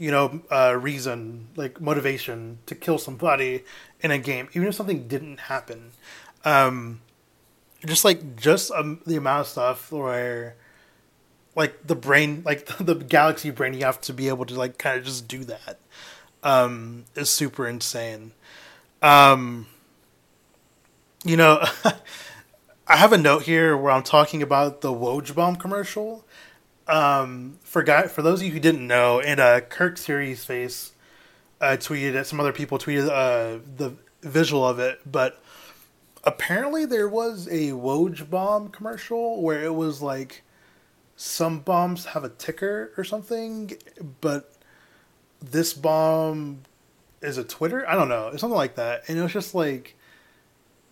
you 0.01 0.11
know, 0.11 0.41
uh, 0.51 0.77
reason 0.81 1.49
like 1.57 1.81
motivation 1.81 2.59
to 2.65 2.75
kill 2.75 2.99
somebody 2.99 3.65
in 4.01 4.11
a 4.11 4.19
game, 4.19 4.49
even 4.55 4.67
if 4.67 4.75
something 4.75 5.07
didn't 5.07 5.41
happen. 5.41 5.93
Um, 6.43 7.03
just 7.85 8.05
like 8.05 8.37
just 8.37 8.71
um, 8.73 9.01
the 9.07 9.17
amount 9.17 9.43
of 9.43 9.47
stuff 9.49 9.93
where 9.93 10.57
like 11.55 11.87
the 11.87 11.95
brain 11.95 12.43
like 12.47 12.67
the, 12.67 12.85
the 12.95 12.95
galaxy 12.95 13.51
brain 13.51 13.75
you 13.75 13.85
have 13.85 14.01
to 14.01 14.13
be 14.13 14.29
able 14.29 14.47
to 14.47 14.55
like 14.55 14.79
kind 14.79 14.99
of 14.99 15.05
just 15.05 15.29
do 15.29 15.45
that 15.45 15.79
um 16.43 17.05
is 17.15 17.29
super 17.29 17.67
insane 17.69 18.33
um 19.03 19.67
you 21.25 21.37
know 21.37 21.63
i 22.87 22.97
have 22.97 23.13
a 23.13 23.19
note 23.19 23.43
here 23.43 23.77
where 23.77 23.93
i'm 23.93 24.03
talking 24.03 24.43
about 24.43 24.81
the 24.81 24.93
woj 24.93 25.35
bomb 25.35 25.57
commercial 25.57 26.25
um 26.91 27.59
for 27.63 27.83
guy 27.83 28.07
for 28.07 28.23
those 28.23 28.41
of 28.41 28.47
you 28.47 28.53
who 28.53 28.61
didn't 28.61 28.87
know 28.87 29.21
and 29.21 29.41
uh 29.41 29.61
kirk 29.61 29.97
series 29.97 30.45
face 30.45 30.93
uh 31.61 31.77
tweeted 31.79 32.15
it 32.15 32.27
some 32.27 32.41
other 32.41 32.53
people 32.53 32.79
tweeted 32.79 33.09
uh 33.09 33.61
the 33.77 33.95
visual 34.23 34.67
of 34.67 34.79
it 34.79 35.01
but 35.11 35.43
apparently 36.25 36.85
there 36.85 37.09
was 37.09 37.47
a 37.49 37.71
woj 37.71 38.29
bomb 38.29 38.69
commercial 38.69 39.43
where 39.43 39.63
it 39.63 39.75
was 39.75 40.03
like 40.03 40.43
some 41.21 41.61
bombs 41.61 42.07
have 42.07 42.25
a 42.25 42.31
ticker 42.31 42.95
or 42.97 43.05
something, 43.05 43.77
but 44.23 44.55
this 45.39 45.75
bomb 45.75 46.63
is 47.21 47.37
a 47.37 47.45
Twitter. 47.45 47.87
I 47.87 47.95
don't 47.95 48.09
know, 48.09 48.29
it's 48.29 48.41
something 48.41 48.57
like 48.57 48.77
that, 48.77 49.03
and 49.07 49.19
it 49.19 49.23
was 49.23 49.35
just 49.35 49.55
like 49.55 49.99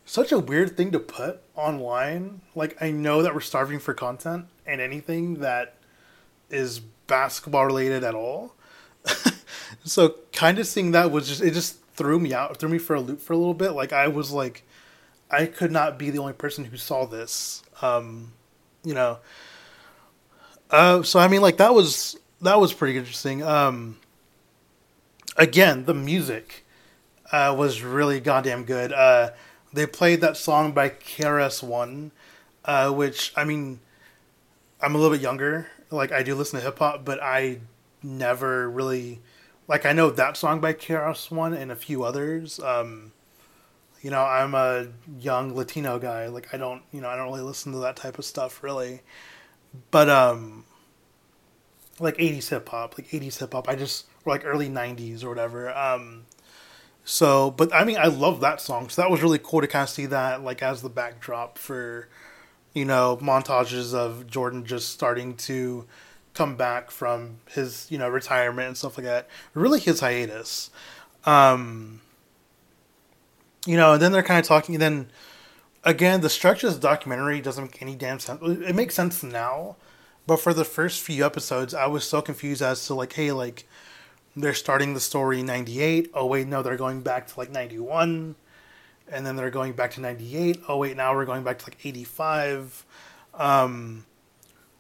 such 0.05 0.31
a 0.31 0.39
weird 0.39 0.77
thing 0.77 0.93
to 0.93 0.99
put 0.99 1.41
online. 1.55 2.43
Like 2.55 2.77
I 2.83 2.91
know 2.91 3.23
that 3.23 3.33
we're 3.33 3.41
starving 3.41 3.79
for 3.79 3.95
content 3.95 4.49
and 4.67 4.83
anything 4.83 5.37
that 5.37 5.77
is 6.51 6.81
basketball 7.07 7.67
related 7.67 8.05
at 8.05 8.15
all. 8.15 8.55
so 9.85 10.17
kind 10.33 10.59
of 10.59 10.67
seeing 10.67 10.93
that 10.93 11.11
was 11.11 11.29
just 11.29 11.43
it 11.43 11.53
just 11.53 11.83
threw 11.95 12.19
me 12.19 12.33
out, 12.33 12.59
threw 12.59 12.69
me 12.69 12.79
for 12.79 12.95
a 12.95 13.01
loop 13.01 13.21
for 13.21 13.33
a 13.33 13.37
little 13.37 13.55
bit. 13.55 13.71
Like 13.71 13.93
I 13.93 14.09
was 14.09 14.31
like, 14.31 14.65
I 15.31 15.47
could 15.47 15.73
not 15.73 15.99
be 15.99 16.11
the 16.11 16.19
only 16.19 16.33
person 16.33 16.65
who 16.65 16.77
saw 16.77 17.07
this. 17.07 17.63
Um, 17.83 18.33
you 18.85 18.95
know, 18.95 19.19
uh, 20.71 21.03
so 21.03 21.19
I 21.19 21.29
mean, 21.29 21.41
like 21.41 21.57
that 21.59 21.75
was 21.75 22.19
that 22.43 22.61
was 22.61 22.73
pretty 22.73 22.99
interesting. 22.99 23.43
Um, 23.43 23.99
again, 25.37 25.85
the 25.85 25.95
music 25.95 26.65
uh, 27.33 27.55
was 27.57 27.83
really 27.83 28.21
goddamn 28.21 28.65
good. 28.65 28.93
Uh, 28.93 29.31
they 29.73 29.87
played 29.87 30.21
that 30.21 30.37
song 30.37 30.73
by 30.73 30.89
KRS 30.89 31.63
One, 31.63 32.13
uh, 32.65 32.91
which 32.91 33.33
I 33.37 33.45
mean, 33.45 33.81
I'm 34.81 34.95
a 34.95 34.99
little 34.99 35.15
bit 35.15 35.23
younger. 35.23 35.69
Like 35.91 36.13
I 36.13 36.23
do 36.23 36.35
listen 36.35 36.59
to 36.59 36.65
hip 36.65 36.79
hop, 36.79 37.05
but 37.05 37.23
I 37.23 37.61
never 38.03 38.69
really 38.69 39.21
like 39.67 39.87
I 39.87 39.93
know 39.93 40.11
that 40.11 40.37
song 40.37 40.61
by 40.61 40.73
KRS 40.75 41.31
One 41.31 41.55
and 41.55 41.71
a 41.71 41.77
few 41.77 42.05
others. 42.05 42.61
Um, 42.61 43.13
you 44.03 44.11
know, 44.11 44.23
I'm 44.23 44.55
a 44.55 44.89
young 45.19 45.55
Latino 45.55 45.99
guy. 45.99 46.27
Like 46.29 46.55
I 46.55 46.57
don't, 46.57 46.83
you 46.93 47.01
know, 47.01 47.09
I 47.09 47.17
don't 47.17 47.29
really 47.29 47.43
listen 47.43 47.73
to 47.73 47.79
that 47.79 47.97
type 47.97 48.19
of 48.19 48.25
stuff 48.25 48.63
really 48.63 49.01
but 49.91 50.09
um 50.09 50.65
like 52.01 52.17
80s 52.17 52.49
hip 52.49 52.69
hop 52.69 52.97
like 52.99 53.09
80s 53.09 53.39
hip 53.39 53.53
hop 53.53 53.69
i 53.69 53.75
just 53.75 54.07
or 54.25 54.33
like 54.33 54.45
early 54.45 54.69
90s 54.69 55.25
or 55.25 55.29
whatever 55.29 55.77
um 55.77 56.27
so 57.05 57.51
but 57.51 57.75
i 57.75 57.85
mean 57.85 57.97
i 57.99 58.07
love 58.07 58.41
that 58.41 58.61
song 58.61 58.89
so 58.89 59.03
that 59.03 59.11
was 59.11 59.23
really 59.23 59.39
cool 59.39 59.61
to 59.61 59.67
kind 59.67 59.83
of 59.85 59.89
see 59.89 60.07
that 60.07 60.43
like 60.43 60.63
as 60.63 60.83
the 60.83 60.89
backdrop 60.89 61.59
for 61.59 62.09
you 62.75 62.85
know 62.85 63.19
montages 63.21 63.95
of 63.95 64.27
jordan 64.27 64.65
just 64.65 64.91
starting 64.91 65.35
to 65.37 65.85
come 66.35 66.57
back 66.57 66.91
from 66.91 67.39
his 67.51 67.87
you 67.91 67.99
know 67.99 68.09
retirement 68.09 68.69
and 68.69 68.77
stuff 68.77 68.97
like 68.97 69.07
that 69.07 69.29
really 69.55 69.81
his 69.81 70.01
hiatus 70.01 70.71
um 71.25 72.01
you 73.69 73.77
know, 73.77 73.93
and 73.93 74.03
then 74.03 74.13
they're 74.13 74.23
kind 74.23 74.41
of 74.41 74.47
talking. 74.47 74.75
And 74.75 74.83
then 74.83 75.11
again, 75.85 76.23
the 76.23 76.31
structure 76.31 76.69
of 76.69 76.75
the 76.75 76.81
documentary 76.81 77.43
doesn't 77.43 77.65
make 77.65 77.83
any 77.83 77.95
damn 77.95 78.19
sense. 78.19 78.41
It 78.43 78.75
makes 78.75 78.95
sense 78.95 79.23
now, 79.23 79.77
but 80.27 80.41
for 80.41 80.55
the 80.55 80.65
first 80.65 81.03
few 81.03 81.25
episodes, 81.25 81.75
I 81.75 81.87
was 81.87 82.05
so 82.05 82.23
confused 82.23 82.63
as 82.63 82.87
to 82.87 82.95
like, 82.95 83.13
hey, 83.13 83.31
like 83.31 83.69
they're 84.35 84.55
starting 84.55 84.95
the 84.95 85.01
story 85.01 85.41
in 85.41 85.47
98. 85.47 86.11
Oh, 86.15 86.25
wait, 86.25 86.47
no, 86.47 86.63
they're 86.63 86.77
going 86.77 87.03
back 87.03 87.27
to 87.29 87.39
like 87.39 87.51
91. 87.51 88.37
And 89.11 89.27
then 89.27 89.37
they're 89.37 89.51
going 89.51 89.73
back 89.73 89.93
to 89.93 90.01
98. 90.01 90.63
Oh, 90.69 90.77
wait, 90.79 90.97
now 90.97 91.15
we're 91.15 91.25
going 91.25 91.43
back 91.43 91.59
to 91.61 91.67
like 91.67 91.79
85. 91.85 92.85
Um, 93.35 94.05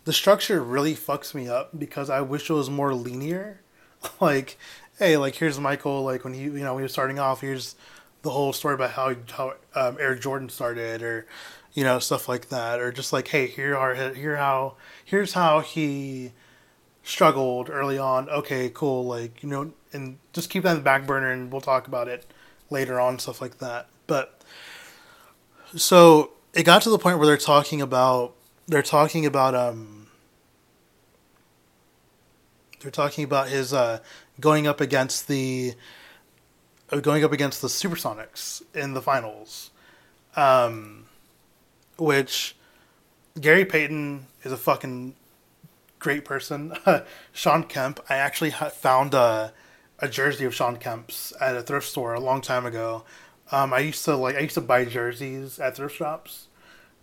the 0.04 0.12
structure 0.12 0.62
really 0.62 0.94
fucks 0.94 1.34
me 1.34 1.48
up 1.48 1.78
because 1.78 2.10
I 2.10 2.20
wish 2.20 2.50
it 2.50 2.54
was 2.54 2.70
more 2.70 2.94
linear. 2.94 3.60
like, 4.20 4.58
hey, 4.98 5.16
like 5.16 5.36
here's 5.36 5.58
Michael, 5.58 6.02
like 6.02 6.24
when 6.24 6.34
he, 6.34 6.42
you 6.42 6.50
know, 6.50 6.76
he 6.76 6.82
was 6.82 6.92
starting 6.92 7.18
off, 7.18 7.40
here's 7.40 7.74
the 8.22 8.30
whole 8.30 8.52
story 8.52 8.74
about 8.74 8.90
how 8.90 9.14
how 9.30 9.54
um, 9.74 9.96
Air 10.00 10.14
Jordan 10.14 10.48
started, 10.48 11.02
or 11.02 11.26
you 11.72 11.84
know 11.84 11.98
stuff 11.98 12.28
like 12.28 12.48
that, 12.48 12.80
or 12.80 12.92
just 12.92 13.12
like 13.12 13.28
hey, 13.28 13.46
here 13.46 13.76
are 13.76 14.12
here 14.14 14.36
how 14.36 14.74
here's 15.04 15.32
how 15.34 15.60
he 15.60 16.32
struggled 17.02 17.70
early 17.70 17.98
on. 17.98 18.28
Okay, 18.28 18.70
cool, 18.72 19.04
like 19.04 19.42
you 19.42 19.48
know, 19.48 19.72
and 19.92 20.18
just 20.32 20.50
keep 20.50 20.64
that 20.64 20.72
in 20.72 20.76
the 20.78 20.82
back 20.82 21.06
burner, 21.06 21.30
and 21.30 21.52
we'll 21.52 21.60
talk 21.60 21.86
about 21.86 22.08
it 22.08 22.26
later 22.70 23.00
on, 23.00 23.18
stuff 23.18 23.40
like 23.40 23.58
that. 23.58 23.88
But 24.08 24.42
so 25.76 26.32
it 26.52 26.64
got 26.64 26.82
to 26.82 26.90
the 26.90 26.98
point 26.98 27.18
where 27.18 27.28
they're 27.28 27.36
talking 27.36 27.80
about 27.80 28.34
they're 28.66 28.82
talking 28.82 29.24
about 29.24 29.54
um 29.54 30.08
they're 32.80 32.90
talking 32.90 33.22
about 33.22 33.48
his 33.48 33.72
uh 33.72 34.00
going 34.40 34.66
up 34.66 34.80
against 34.80 35.28
the 35.28 35.74
uh, 36.90 37.00
going 37.00 37.22
up 37.22 37.32
against 37.32 37.60
the 37.60 37.68
Supersonics 37.68 38.62
in 38.74 38.94
the 38.94 39.02
finals, 39.02 39.70
um, 40.36 41.04
which 41.98 42.56
Gary 43.40 43.64
Payton 43.64 44.26
is 44.42 44.52
a 44.52 44.56
fucking 44.56 45.14
great 45.98 46.24
person. 46.24 46.74
Shawn 47.32 47.64
Kemp, 47.64 48.00
I 48.08 48.16
actually 48.16 48.50
found 48.50 49.14
a, 49.14 49.52
a 49.98 50.08
jersey 50.08 50.44
of 50.44 50.54
Shawn 50.54 50.76
Kemp's 50.76 51.32
at 51.40 51.56
a 51.56 51.62
thrift 51.62 51.86
store 51.86 52.14
a 52.14 52.20
long 52.20 52.40
time 52.40 52.64
ago. 52.64 53.04
Um, 53.50 53.72
I 53.72 53.80
used 53.80 54.04
to 54.04 54.16
like 54.16 54.36
I 54.36 54.40
used 54.40 54.54
to 54.54 54.60
buy 54.60 54.84
jerseys 54.84 55.58
at 55.58 55.76
thrift 55.76 55.96
shops, 55.96 56.48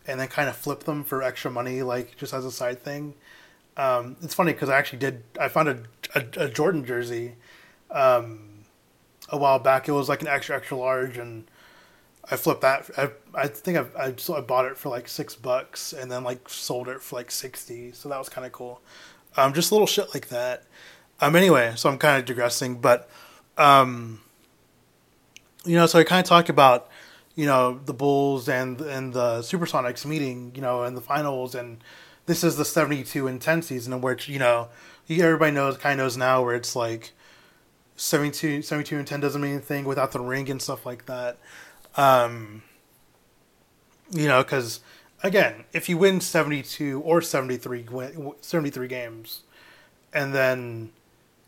and 0.07 0.19
then 0.19 0.27
kind 0.27 0.49
of 0.49 0.55
flip 0.55 0.83
them 0.83 1.03
for 1.03 1.23
extra 1.23 1.49
money, 1.51 1.81
like 1.81 2.17
just 2.17 2.33
as 2.33 2.45
a 2.45 2.51
side 2.51 2.83
thing. 2.83 3.15
Um, 3.77 4.15
it's 4.21 4.33
funny 4.33 4.53
because 4.53 4.69
I 4.69 4.77
actually 4.77 4.99
did. 4.99 5.23
I 5.39 5.47
found 5.47 5.69
a, 5.69 5.79
a, 6.13 6.45
a 6.45 6.49
Jordan 6.49 6.85
jersey 6.85 7.35
um, 7.91 8.65
a 9.29 9.37
while 9.37 9.59
back. 9.59 9.87
It 9.87 9.91
was 9.91 10.07
like 10.07 10.21
an 10.21 10.27
extra 10.27 10.55
extra 10.55 10.77
large, 10.77 11.17
and 11.17 11.45
I 12.29 12.37
flipped 12.37 12.61
that. 12.61 12.89
I, 12.97 13.09
I 13.33 13.47
think 13.47 13.77
I, 13.77 14.07
I, 14.07 14.37
I 14.37 14.41
bought 14.41 14.65
it 14.65 14.77
for 14.77 14.89
like 14.89 15.07
six 15.07 15.35
bucks, 15.35 15.93
and 15.93 16.11
then 16.11 16.23
like 16.23 16.47
sold 16.47 16.87
it 16.87 17.01
for 17.01 17.17
like 17.17 17.31
sixty. 17.31 17.91
So 17.91 18.07
that 18.09 18.19
was 18.19 18.29
kind 18.29 18.45
of 18.45 18.53
cool. 18.53 18.81
Um, 19.35 19.53
just 19.53 19.71
little 19.71 19.87
shit 19.87 20.13
like 20.13 20.29
that. 20.29 20.63
Um, 21.19 21.35
anyway, 21.35 21.73
so 21.75 21.89
I'm 21.89 21.97
kind 21.97 22.19
of 22.19 22.25
digressing, 22.25 22.75
but 22.75 23.09
um, 23.57 24.21
you 25.65 25.75
know, 25.75 25.85
so 25.85 25.99
I 25.99 26.03
kind 26.03 26.19
of 26.23 26.27
talked 26.27 26.49
about 26.49 26.89
you 27.35 27.45
know 27.45 27.79
the 27.85 27.93
Bulls 27.93 28.47
and 28.47 28.79
and 28.81 29.13
the 29.13 29.39
Supersonics 29.39 30.05
meeting, 30.05 30.51
you 30.55 30.61
know, 30.61 30.83
in 30.83 30.95
the 30.95 31.01
finals, 31.01 31.55
and 31.55 31.77
this 32.25 32.43
is 32.43 32.57
the 32.57 32.65
72 32.65 33.27
and 33.27 33.41
10 33.41 33.61
season 33.61 33.93
in 33.93 34.01
which 34.01 34.27
you 34.27 34.39
know 34.39 34.69
everybody 35.09 35.51
knows 35.51 35.77
kind 35.77 35.99
of 35.99 36.05
knows 36.05 36.17
now 36.17 36.43
where 36.43 36.55
it's 36.55 36.75
like 36.75 37.11
72, 37.95 38.61
72 38.61 38.97
and 38.97 39.07
10 39.07 39.19
doesn't 39.19 39.41
mean 39.41 39.53
anything 39.53 39.85
without 39.85 40.11
the 40.11 40.19
ring 40.19 40.49
and 40.49 40.61
stuff 40.61 40.85
like 40.85 41.05
that. 41.05 41.37
Um, 41.95 42.63
you 44.11 44.27
know, 44.27 44.43
because 44.43 44.81
again, 45.23 45.65
if 45.73 45.87
you 45.87 45.97
win 45.97 46.19
72 46.19 47.01
or 47.01 47.21
73, 47.21 47.85
73 48.41 48.87
games 48.87 49.41
and 50.13 50.33
then 50.33 50.91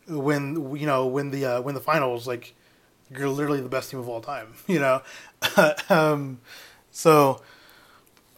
win, 0.08 0.76
you 0.76 0.86
know, 0.86 1.06
win 1.06 1.32
the, 1.32 1.46
uh, 1.46 1.62
win 1.62 1.76
the 1.76 1.82
finals, 1.82 2.28
like 2.28 2.56
you're 3.12 3.30
literally 3.30 3.62
the 3.62 3.70
best 3.70 3.92
team 3.92 4.00
of 4.00 4.10
all 4.10 4.22
time, 4.22 4.54
you 4.68 4.80
know? 4.80 5.02
um, 5.90 6.40
so, 6.92 7.42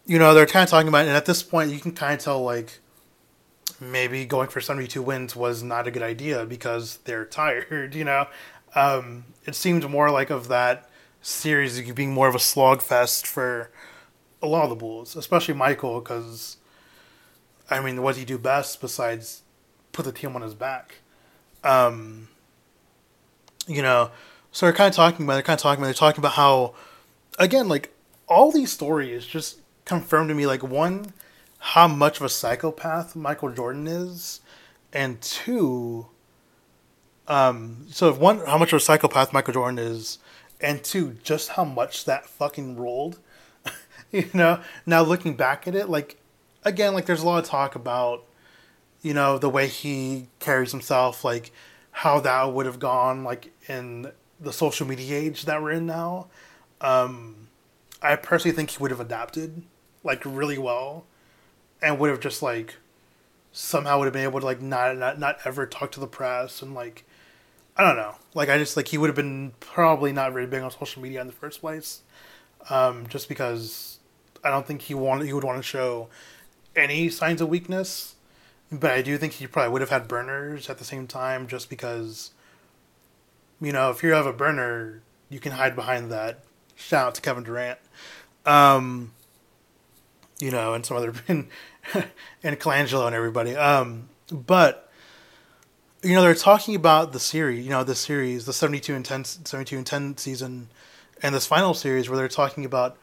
you 0.06 0.20
know, 0.20 0.34
they're 0.34 0.46
kind 0.46 0.64
of 0.64 0.70
talking 0.70 0.88
about, 0.88 1.06
and 1.06 1.16
at 1.16 1.26
this 1.26 1.44
point, 1.44 1.72
you 1.72 1.80
can 1.80 1.92
kind 1.92 2.14
of 2.14 2.20
tell, 2.20 2.42
like, 2.44 2.80
maybe 3.80 4.26
going 4.26 4.50
for 4.50 4.60
72 4.60 5.02
wins 5.02 5.36
was 5.36 5.64
not 5.64 5.88
a 5.88 5.92
good 5.92 6.04
idea 6.04 6.46
because 6.46 6.98
they're 7.06 7.26
tired, 7.42 7.96
you 7.96 8.04
know? 8.04 8.28
Um, 8.76 9.26
it 9.46 9.56
seemed 9.56 9.90
more 9.90 10.12
like 10.12 10.30
of 10.30 10.48
that 10.50 10.90
series 11.22 11.82
being 11.92 12.14
more 12.14 12.28
of 12.28 12.36
a 12.36 12.40
slogfest 12.40 13.26
for 13.26 13.72
a 14.42 14.48
lot 14.48 14.64
of 14.64 14.70
the 14.70 14.76
Bulls, 14.76 15.16
especially 15.16 15.54
Michael, 15.54 16.00
because, 16.00 16.58
I 17.70 17.82
mean, 17.82 18.02
what 18.02 18.16
did 18.16 18.22
he 18.22 18.26
do 18.26 18.38
best 18.38 18.80
besides 18.80 19.42
put 19.92 20.06
the 20.06 20.12
team 20.12 20.36
on 20.36 20.42
his 20.42 20.54
back? 20.54 20.96
Um, 21.64 22.30
you 23.68 23.82
know, 23.82 24.12
so 24.52 24.66
they're 24.66 24.74
kind 24.74 24.90
of 24.90 24.96
talking 24.96 25.26
about, 25.26 25.34
they're 25.34 25.44
kind 25.44 25.58
of 25.58 25.62
talking 25.62 25.82
about, 25.82 25.88
they're 25.88 25.94
talking 25.94 26.22
about 26.22 26.34
how, 26.34 26.74
again, 27.38 27.68
like, 27.68 27.94
all 28.28 28.52
these 28.52 28.72
stories 28.72 29.26
just 29.26 29.60
confirm 29.86 30.28
to 30.28 30.36
me 30.36 30.46
like 30.46 30.62
one 30.62 31.14
how 31.60 31.88
much 31.88 32.18
of 32.18 32.24
a 32.24 32.30
psychopath 32.30 33.16
Michael 33.16 33.52
Jordan 33.52 33.86
is, 33.86 34.40
and 34.94 35.22
two, 35.22 36.08
um, 37.28 37.86
so 37.90 38.14
one 38.14 38.40
how 38.46 38.58
much 38.58 38.72
of 38.72 38.78
a 38.78 38.80
psychopath 38.80 39.34
Michael 39.34 39.54
Jordan 39.54 39.78
is, 39.78 40.20
and 40.62 40.84
two, 40.84 41.18
just 41.24 41.50
how 41.50 41.66
much 41.66 42.06
that 42.06 42.28
fucking 42.28 42.78
rolled. 42.78 43.20
you 44.12 44.30
know, 44.34 44.62
now 44.86 45.02
looking 45.02 45.36
back 45.36 45.68
at 45.68 45.76
it, 45.76 45.90
like 45.90 46.18
again, 46.64 46.94
like 46.94 47.06
there's 47.06 47.22
a 47.22 47.26
lot 47.26 47.44
of 47.44 47.50
talk 47.50 47.76
about, 47.76 48.24
you 49.02 49.14
know, 49.14 49.38
the 49.38 49.50
way 49.50 49.68
he 49.68 50.28
carries 50.40 50.72
himself, 50.72 51.26
like 51.26 51.52
how 51.92 52.22
that 52.22 52.54
would 52.54 52.66
have 52.66 52.80
gone, 52.80 53.24
like 53.24 53.52
in 53.68 54.12
the 54.40 54.54
social 54.54 54.88
media 54.88 55.18
age 55.18 55.46
that 55.46 55.62
we're 55.62 55.72
in 55.72 55.86
now. 55.86 56.28
Um, 56.82 57.48
I 58.02 58.16
personally 58.16 58.56
think 58.56 58.72
he 58.72 58.78
would 58.80 58.92
have 58.92 59.00
adapted 59.00 59.64
like 60.04 60.24
really 60.26 60.58
well, 60.58 61.06
and 61.82 62.00
would 62.00 62.10
have 62.10 62.20
just 62.20 62.42
like 62.42 62.76
somehow 63.52 63.98
would 63.98 64.06
have 64.06 64.14
been 64.14 64.24
able 64.24 64.40
to 64.40 64.46
like 64.46 64.62
not 64.62 64.98
not 64.98 65.20
not 65.20 65.40
ever 65.46 65.66
talk 65.66 65.92
to 65.92 66.00
the 66.00 66.08
press 66.08 66.62
and 66.62 66.74
like 66.74 67.04
I 67.76 67.84
don't 67.84 67.96
know. 67.96 68.16
Like 68.34 68.50
I 68.50 68.58
just 68.58 68.76
like 68.78 68.90
he 68.90 68.98
would 68.98 69.08
have 69.08 69.16
been 69.16 69.54
probably 69.60 70.12
not 70.12 70.34
very 70.34 70.46
big 70.48 70.62
on 70.62 70.72
social 70.72 71.02
media 71.02 71.22
in 71.22 71.28
the 71.28 71.34
first 71.34 71.62
place, 71.62 72.02
um, 72.70 73.08
just 73.08 73.30
because 73.30 74.00
I 74.44 74.50
don't 74.50 74.66
think 74.68 74.84
he 74.84 74.94
wanted 74.94 75.26
he 75.28 75.34
would 75.34 75.44
want 75.44 75.58
to 75.58 75.64
show 75.64 76.10
any 76.76 77.10
signs 77.10 77.42
of 77.42 77.50
weakness. 77.50 78.16
But 78.72 78.92
I 78.92 79.02
do 79.02 79.18
think 79.18 79.34
he 79.34 79.48
probably 79.48 79.72
would 79.72 79.82
have 79.82 79.90
had 79.90 80.08
burners 80.08 80.70
at 80.70 80.78
the 80.78 80.86
same 80.86 81.08
time, 81.08 81.48
just 81.48 81.70
because. 81.70 82.32
You 83.62 83.72
know, 83.72 83.90
if 83.90 84.04
you 84.04 84.12
have 84.12 84.26
a 84.26 84.34
burner, 84.34 85.02
you 85.30 85.40
can 85.40 85.52
hide 85.52 85.76
behind 85.76 86.12
that. 86.12 86.44
Shout 86.76 87.08
out 87.08 87.16
to 87.16 87.22
Kevin 87.22 87.44
Durant. 87.44 87.80
Um, 88.46 89.12
you 90.40 90.52
know, 90.52 90.74
and 90.74 90.86
some 90.86 90.98
other 90.98 91.14
and, 91.28 91.48
and 92.44 92.60
Colangelo 92.60 93.06
and 93.06 93.16
everybody. 93.16 93.56
Um, 93.56 94.10
but 94.32 94.90
you 96.02 96.14
know, 96.14 96.22
they're 96.22 96.34
talking 96.34 96.76
about 96.76 97.12
the 97.12 97.20
series, 97.20 97.66
you 97.66 97.72
know, 97.72 97.84
the 97.84 97.96
series, 97.96 98.46
the 98.46 98.54
72 98.54 98.96
and 98.96 99.06
10 99.06 99.26
72 99.26 99.78
and 99.78 99.86
10 99.86 100.18
season 100.18 100.70
and 101.22 101.36
this 101.36 101.46
final 101.46 101.74
series 101.74 102.10
where 102.10 102.18
they're 102.18 102.28
talking 102.28 102.64
about 102.64 102.98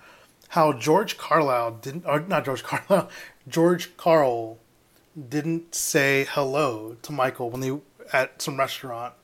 how 0.48 0.72
George 0.72 1.18
Carlisle 1.18 1.72
didn't 1.82 2.06
or 2.06 2.20
not 2.20 2.44
George 2.44 2.62
Carlisle, 2.64 3.10
George 3.48 3.96
Karl 3.96 4.58
didn't 5.28 5.74
say 5.74 6.26
hello 6.30 6.96
to 7.02 7.12
Michael 7.12 7.50
when 7.50 7.60
they 7.60 7.78
at 8.12 8.40
some 8.40 8.58
restaurant 8.58 9.14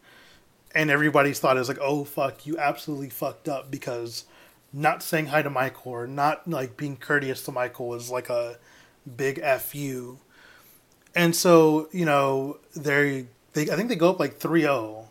and 0.74 0.90
everybody's 0.90 1.38
thought 1.38 1.56
is 1.56 1.68
like, 1.68 1.78
"Oh 1.80 2.04
fuck, 2.04 2.46
you 2.46 2.58
absolutely 2.58 3.10
fucked 3.10 3.48
up 3.48 3.70
because 3.70 4.24
not 4.72 5.02
saying 5.02 5.26
hi 5.26 5.42
to 5.42 5.50
Michael 5.50 5.92
or 5.92 6.06
not 6.06 6.48
like 6.48 6.76
being 6.76 6.96
courteous 6.96 7.42
to 7.44 7.52
Michael 7.52 7.94
is 7.94 8.10
like 8.10 8.30
a 8.30 8.58
big 9.16 9.42
fu. 9.58 10.18
And 11.14 11.36
so, 11.36 11.88
you 11.92 12.06
know, 12.06 12.58
they 12.74 13.26
they 13.52 13.70
I 13.70 13.76
think 13.76 13.88
they 13.88 13.96
go 13.96 14.10
up 14.10 14.18
like 14.20 14.38
3-0 14.38 15.06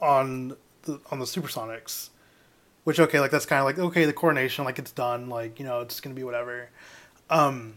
on 0.00 0.56
the 0.82 1.00
on 1.10 1.18
the 1.18 1.24
Supersonics. 1.24 2.10
Which 2.84 3.00
okay, 3.00 3.20
like 3.20 3.30
that's 3.30 3.46
kind 3.46 3.60
of 3.60 3.66
like 3.66 3.78
okay, 3.78 4.04
the 4.04 4.12
coronation 4.12 4.64
like 4.64 4.78
it's 4.78 4.92
done, 4.92 5.28
like, 5.28 5.58
you 5.58 5.66
know, 5.66 5.80
it's 5.80 6.00
to 6.00 6.08
be 6.10 6.24
whatever. 6.24 6.68
Um 7.28 7.74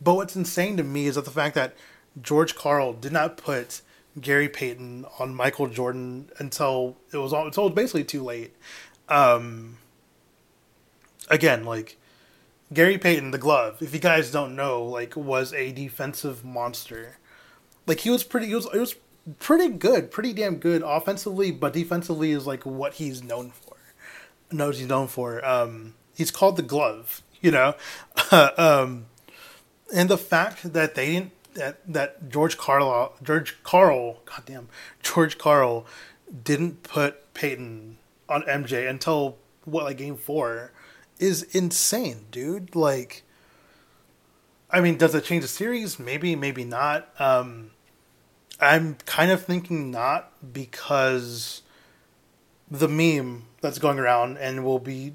but 0.00 0.14
what's 0.14 0.36
insane 0.36 0.76
to 0.78 0.82
me 0.82 1.06
is 1.06 1.14
that 1.14 1.24
the 1.24 1.30
fact 1.30 1.54
that 1.54 1.74
George 2.20 2.54
Karl 2.54 2.92
did 2.92 3.12
not 3.12 3.36
put 3.36 3.82
Gary 4.20 4.48
Payton 4.48 5.06
on 5.18 5.34
Michael 5.34 5.68
Jordan 5.68 6.30
until 6.38 6.96
it 7.12 7.18
was 7.18 7.32
all 7.32 7.46
until 7.46 7.64
it 7.64 7.70
was 7.70 7.74
basically 7.74 8.04
too 8.04 8.22
late. 8.22 8.54
Um, 9.08 9.78
again, 11.28 11.64
like 11.64 11.98
Gary 12.72 12.98
Payton, 12.98 13.30
the 13.30 13.38
glove, 13.38 13.80
if 13.80 13.94
you 13.94 14.00
guys 14.00 14.30
don't 14.30 14.56
know, 14.56 14.82
like 14.84 15.16
was 15.16 15.52
a 15.52 15.72
defensive 15.72 16.44
monster. 16.44 17.18
Like 17.86 18.00
he 18.00 18.10
was 18.10 18.24
pretty, 18.24 18.48
he 18.48 18.54
was, 18.54 18.66
it 18.72 18.80
was 18.80 18.96
pretty 19.38 19.68
good, 19.68 20.10
pretty 20.10 20.32
damn 20.32 20.56
good 20.56 20.82
offensively, 20.84 21.52
but 21.52 21.72
defensively 21.72 22.32
is 22.32 22.46
like 22.46 22.64
what 22.64 22.94
he's 22.94 23.22
known 23.22 23.50
for. 23.50 23.76
knows 24.50 24.78
he's 24.78 24.88
known 24.88 25.06
for. 25.06 25.44
Um, 25.46 25.94
he's 26.16 26.32
called 26.32 26.56
the 26.56 26.62
Glove, 26.62 27.22
you 27.40 27.52
know, 27.52 27.74
um, 28.32 29.06
and 29.94 30.08
the 30.08 30.18
fact 30.18 30.72
that 30.72 30.96
they 30.96 31.12
didn't 31.12 31.35
that 31.56 31.80
that 31.86 32.28
George 32.28 32.56
Karl 32.56 33.14
George 33.22 33.56
Karl 33.62 34.20
goddamn 34.24 34.68
George 35.02 35.36
Karl 35.36 35.86
didn't 36.44 36.82
put 36.82 37.34
Payton 37.34 37.98
on 38.28 38.42
MJ 38.42 38.88
until 38.88 39.36
what 39.64 39.84
like 39.84 39.98
game 39.98 40.16
four 40.16 40.72
is 41.18 41.42
insane, 41.54 42.26
dude. 42.30 42.74
Like, 42.74 43.22
I 44.70 44.80
mean, 44.80 44.96
does 44.96 45.14
it 45.14 45.24
change 45.24 45.42
the 45.42 45.48
series? 45.48 45.98
Maybe, 45.98 46.36
maybe 46.36 46.64
not. 46.64 47.08
Um, 47.18 47.70
I'm 48.60 48.96
kind 49.06 49.30
of 49.30 49.44
thinking 49.44 49.90
not 49.90 50.32
because 50.52 51.62
the 52.70 52.88
meme 52.88 53.44
that's 53.60 53.78
going 53.78 53.98
around 53.98 54.38
and 54.38 54.64
will 54.64 54.78
be 54.78 55.14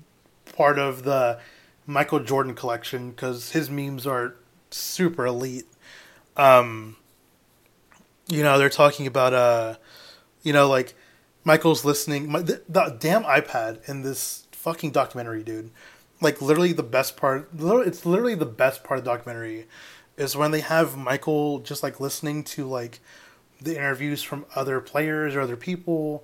part 0.56 0.80
of 0.80 1.04
the 1.04 1.40
Michael 1.86 2.20
Jordan 2.20 2.56
collection 2.56 3.12
because 3.12 3.52
his 3.52 3.70
memes 3.70 4.06
are 4.08 4.36
super 4.70 5.26
elite. 5.26 5.66
Um, 6.38 6.96
you 8.28 8.44
know, 8.44 8.58
they're 8.58 8.70
talking 8.70 9.08
about 9.08 9.34
uh, 9.34 9.76
you 10.44 10.54
know, 10.54 10.68
like 10.68 10.94
Michael's 11.44 11.86
listening. 11.86 12.32
My, 12.32 12.42
the, 12.42 12.62
the 12.68 12.98
damn 13.00 13.24
iPad 13.24 13.88
in 13.90 14.02
this 14.02 14.48
fucking 14.52 14.92
documentary, 14.92 15.44
dude. 15.44 15.72
Like 16.20 16.42
literally 16.42 16.74
the 16.74 16.84
best 16.84 17.18
part. 17.18 17.50
It's 17.58 18.06
literally 18.06 18.36
the 18.36 18.46
best 18.46 18.84
part 18.84 19.00
of 19.00 19.06
the 19.06 19.12
documentary 19.12 19.68
is 20.18 20.36
when 20.36 20.52
they 20.52 20.60
have 20.60 20.96
Michael 20.98 21.60
just 21.60 21.82
like 21.82 22.00
listening 22.00 22.44
to 22.44 22.68
like 22.68 23.00
the 23.60 23.76
interviews 23.76 24.22
from 24.22 24.46
other 24.56 24.80
players 24.80 25.36
or 25.36 25.42
other 25.42 25.56
people 25.56 26.24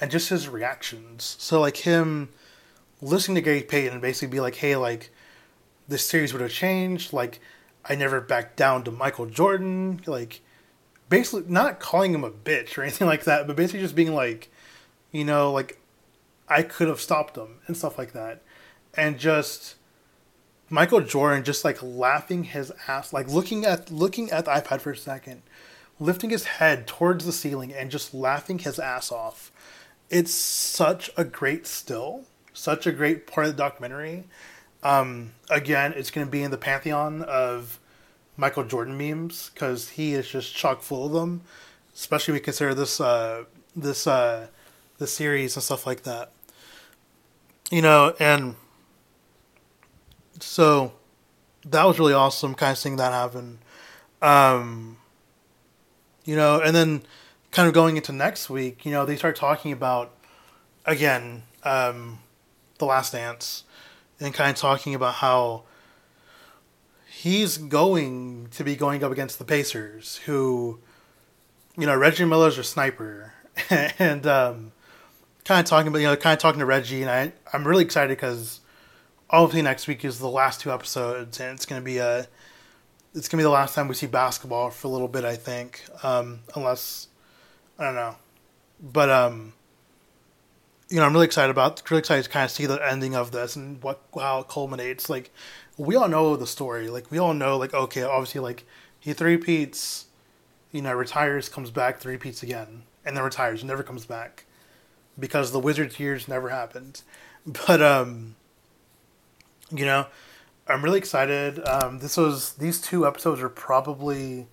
and 0.00 0.10
just 0.10 0.30
his 0.30 0.48
reactions. 0.48 1.36
So 1.38 1.60
like 1.60 1.78
him 1.78 2.30
listening 3.00 3.36
to 3.36 3.40
Gary 3.40 3.62
Payton 3.62 3.92
and 3.92 4.02
basically 4.02 4.28
be 4.28 4.40
like, 4.40 4.56
hey, 4.56 4.76
like 4.76 5.10
this 5.86 6.06
series 6.06 6.32
would 6.32 6.42
have 6.42 6.50
changed. 6.50 7.12
Like 7.12 7.40
I 7.84 7.94
never 7.94 8.20
backed 8.20 8.56
down 8.56 8.84
to 8.84 8.90
Michael 8.90 9.26
Jordan. 9.26 10.00
Like 10.06 10.40
basically 11.08 11.50
not 11.52 11.80
calling 11.80 12.14
him 12.14 12.24
a 12.24 12.30
bitch 12.30 12.78
or 12.78 12.82
anything 12.84 13.06
like 13.06 13.24
that, 13.24 13.46
but 13.46 13.56
basically 13.56 13.80
just 13.80 13.94
being 13.94 14.14
like, 14.14 14.50
you 15.12 15.24
know, 15.24 15.52
like 15.52 15.78
I 16.48 16.62
could 16.62 16.88
have 16.88 17.00
stopped 17.00 17.36
him 17.36 17.58
and 17.66 17.76
stuff 17.76 17.98
like 17.98 18.12
that. 18.12 18.42
And 18.94 19.18
just 19.18 19.76
Michael 20.70 21.00
Jordan 21.00 21.44
just 21.44 21.64
like 21.64 21.82
laughing 21.82 22.44
his 22.44 22.72
ass, 22.86 23.12
like 23.12 23.28
looking 23.28 23.64
at 23.64 23.90
looking 23.90 24.30
at 24.30 24.46
the 24.46 24.52
iPad 24.52 24.80
for 24.80 24.92
a 24.92 24.96
second, 24.96 25.42
lifting 25.98 26.30
his 26.30 26.44
head 26.44 26.86
towards 26.86 27.26
the 27.26 27.32
ceiling 27.32 27.72
and 27.72 27.90
just 27.90 28.14
laughing 28.14 28.58
his 28.58 28.78
ass 28.78 29.12
off. 29.12 29.52
It's 30.08 30.34
such 30.34 31.10
a 31.16 31.24
great 31.24 31.66
still, 31.66 32.24
such 32.52 32.86
a 32.86 32.92
great 32.92 33.26
part 33.26 33.46
of 33.46 33.56
the 33.56 33.62
documentary. 33.62 34.24
Um, 34.82 35.32
again, 35.48 35.92
it's 35.96 36.10
going 36.10 36.26
to 36.26 36.30
be 36.30 36.42
in 36.42 36.50
the 36.50 36.56
pantheon 36.56 37.22
of 37.22 37.78
Michael 38.36 38.64
Jordan 38.64 38.96
memes 38.96 39.50
because 39.52 39.90
he 39.90 40.14
is 40.14 40.28
just 40.28 40.54
chock 40.54 40.82
full 40.82 41.06
of 41.06 41.12
them. 41.12 41.42
Especially 41.94 42.32
when 42.32 42.40
we 42.40 42.44
consider 42.44 42.74
this 42.74 43.00
uh, 43.00 43.44
this 43.76 44.06
uh, 44.06 44.46
the 44.98 45.06
series 45.06 45.56
and 45.56 45.62
stuff 45.62 45.86
like 45.86 46.02
that. 46.04 46.32
You 47.70 47.82
know, 47.82 48.14
and 48.18 48.56
so 50.40 50.92
that 51.66 51.84
was 51.84 51.98
really 51.98 52.14
awesome, 52.14 52.54
kind 52.54 52.72
of 52.72 52.78
seeing 52.78 52.96
that 52.96 53.12
happen. 53.12 53.58
Um, 54.22 54.98
you 56.24 56.36
know, 56.36 56.60
and 56.60 56.74
then 56.74 57.02
kind 57.50 57.68
of 57.68 57.74
going 57.74 57.96
into 57.96 58.12
next 58.12 58.48
week, 58.50 58.84
you 58.84 58.92
know, 58.92 59.04
they 59.04 59.16
start 59.16 59.36
talking 59.36 59.72
about 59.72 60.12
again 60.84 61.42
um, 61.64 62.20
the 62.78 62.84
Last 62.86 63.12
Dance, 63.12 63.64
and 64.20 64.34
kind 64.34 64.50
of 64.50 64.56
talking 64.56 64.94
about 64.94 65.14
how 65.14 65.64
he's 67.10 67.58
going 67.58 68.48
to 68.52 68.64
be 68.64 68.76
going 68.76 69.02
up 69.02 69.12
against 69.12 69.38
the 69.38 69.44
Pacers, 69.44 70.16
who, 70.26 70.78
you 71.76 71.86
know, 71.86 71.96
Reggie 71.96 72.24
Miller's 72.24 72.58
a 72.58 72.64
sniper, 72.64 73.32
and 73.70 74.26
um, 74.26 74.72
kind 75.44 75.60
of 75.60 75.66
talking 75.66 75.88
about 75.88 75.98
you 75.98 76.06
know 76.06 76.16
kind 76.16 76.34
of 76.34 76.38
talking 76.38 76.60
to 76.60 76.66
Reggie, 76.66 77.02
and 77.02 77.10
I 77.10 77.32
I'm 77.52 77.66
really 77.66 77.84
excited 77.84 78.16
because 78.16 78.60
obviously 79.28 79.62
next 79.62 79.86
week 79.86 80.04
is 80.04 80.18
the 80.18 80.28
last 80.28 80.60
two 80.60 80.72
episodes, 80.72 81.40
and 81.40 81.54
it's 81.54 81.66
gonna 81.66 81.80
be 81.80 81.98
a 81.98 82.26
it's 83.14 83.28
gonna 83.28 83.40
be 83.40 83.44
the 83.44 83.50
last 83.50 83.74
time 83.74 83.88
we 83.88 83.94
see 83.94 84.06
basketball 84.06 84.70
for 84.70 84.86
a 84.86 84.90
little 84.90 85.08
bit, 85.08 85.24
I 85.24 85.36
think, 85.36 85.82
um, 86.02 86.40
unless 86.54 87.08
I 87.78 87.84
don't 87.84 87.94
know, 87.94 88.16
but 88.80 89.10
um, 89.10 89.52
you 90.90 90.96
know, 90.96 91.06
I'm 91.06 91.12
really 91.12 91.26
excited 91.26 91.50
about 91.50 91.88
really 91.88 92.00
excited 92.00 92.24
to 92.24 92.30
kind 92.30 92.44
of 92.44 92.50
see 92.50 92.66
the 92.66 92.84
ending 92.86 93.14
of 93.14 93.30
this 93.30 93.54
and 93.56 93.82
what 93.82 94.02
how 94.14 94.40
it 94.40 94.48
culminates. 94.48 95.08
Like, 95.08 95.30
we 95.78 95.94
all 95.94 96.08
know 96.08 96.36
the 96.36 96.46
story. 96.46 96.90
Like, 96.90 97.10
we 97.10 97.18
all 97.18 97.32
know 97.32 97.56
like 97.56 97.72
okay, 97.72 98.02
obviously 98.02 98.40
like 98.40 98.64
he 98.98 99.12
three 99.12 99.36
peats, 99.36 100.06
you 100.72 100.82
know, 100.82 100.92
retires, 100.92 101.48
comes 101.48 101.70
back, 101.70 102.00
three 102.00 102.16
peats 102.16 102.42
again, 102.42 102.82
and 103.04 103.16
then 103.16 103.22
retires, 103.24 103.62
never 103.64 103.84
comes 103.84 104.04
back 104.04 104.44
because 105.18 105.52
the 105.52 105.60
Wizards 105.60 105.98
years 105.98 106.28
never 106.28 106.50
happened. 106.50 107.02
But 107.66 107.80
um, 107.80 108.36
you 109.70 109.86
know, 109.86 110.08
I'm 110.68 110.84
really 110.84 110.98
excited. 110.98 111.66
Um, 111.66 112.00
this 112.00 112.18
was 112.18 112.52
these 112.54 112.82
two 112.82 113.06
episodes 113.06 113.40
are 113.40 113.48
probably 113.48 114.46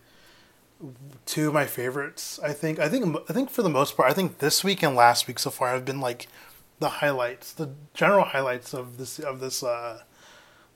two 1.25 1.47
of 1.47 1.53
my 1.53 1.65
favorites. 1.65 2.39
I 2.43 2.53
think. 2.53 2.79
I 2.79 2.89
think. 2.89 3.17
I 3.29 3.33
think 3.33 3.49
for 3.49 3.61
the 3.61 3.69
most 3.69 3.97
part, 3.97 4.09
I 4.09 4.13
think 4.13 4.39
this 4.39 4.63
week 4.63 4.83
and 4.83 4.95
last 4.95 5.27
week 5.27 5.39
so 5.39 5.49
far 5.49 5.69
have 5.69 5.85
been 5.85 5.99
like 6.01 6.27
the 6.79 6.89
highlights, 6.89 7.53
the 7.53 7.71
general 7.93 8.25
highlights 8.25 8.73
of 8.73 8.97
this 8.97 9.19
of 9.19 9.39
this 9.39 9.63
uh, 9.63 10.01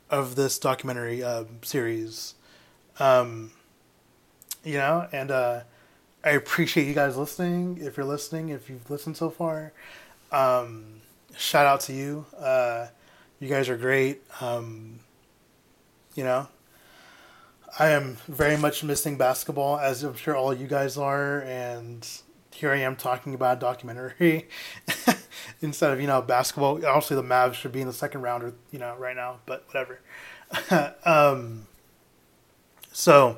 of 0.09 0.35
this 0.35 0.59
documentary 0.59 1.23
uh, 1.23 1.45
series. 1.61 2.35
Um, 2.99 3.51
you 4.63 4.73
know, 4.77 5.07
and 5.11 5.31
uh, 5.31 5.61
I 6.23 6.31
appreciate 6.31 6.87
you 6.87 6.93
guys 6.93 7.17
listening. 7.17 7.79
If 7.81 7.97
you're 7.97 8.05
listening, 8.05 8.49
if 8.49 8.69
you've 8.69 8.89
listened 8.89 9.17
so 9.17 9.29
far, 9.29 9.73
um, 10.31 11.01
shout 11.35 11.65
out 11.65 11.81
to 11.81 11.93
you. 11.93 12.25
Uh, 12.37 12.87
you 13.39 13.47
guys 13.49 13.69
are 13.69 13.77
great. 13.77 14.21
Um, 14.39 14.99
you 16.13 16.23
know, 16.23 16.47
I 17.79 17.89
am 17.89 18.17
very 18.27 18.57
much 18.57 18.83
missing 18.83 19.17
basketball, 19.17 19.79
as 19.79 20.03
I'm 20.03 20.15
sure 20.15 20.35
all 20.35 20.53
you 20.53 20.67
guys 20.67 20.97
are, 20.97 21.41
and 21.43 22.07
here 22.51 22.71
I 22.71 22.77
am 22.79 22.97
talking 22.97 23.33
about 23.33 23.57
a 23.57 23.59
documentary 23.61 24.49
instead 25.61 25.91
of 25.91 26.01
you 26.01 26.07
know 26.07 26.21
basketball. 26.21 26.85
Obviously, 26.85 27.15
the 27.15 27.23
Mavs 27.23 27.53
should 27.53 27.71
be 27.71 27.79
in 27.79 27.87
the 27.87 27.93
second 27.93 28.23
round, 28.23 28.43
or 28.43 28.53
you 28.71 28.79
know, 28.79 28.95
right 28.97 29.15
now, 29.15 29.39
but 29.45 29.65
whatever. 29.67 30.01
um, 31.05 31.65
so, 32.91 33.37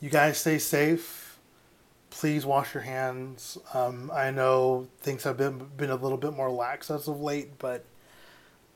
you 0.00 0.10
guys 0.10 0.38
stay 0.38 0.58
safe. 0.58 1.38
Please 2.10 2.44
wash 2.44 2.74
your 2.74 2.82
hands. 2.82 3.56
Um, 3.72 4.10
I 4.12 4.30
know 4.30 4.88
things 5.00 5.24
have 5.24 5.38
been 5.38 5.70
been 5.76 5.90
a 5.90 5.96
little 5.96 6.18
bit 6.18 6.34
more 6.34 6.50
lax 6.50 6.90
as 6.90 7.08
of 7.08 7.18
late, 7.18 7.58
but 7.58 7.84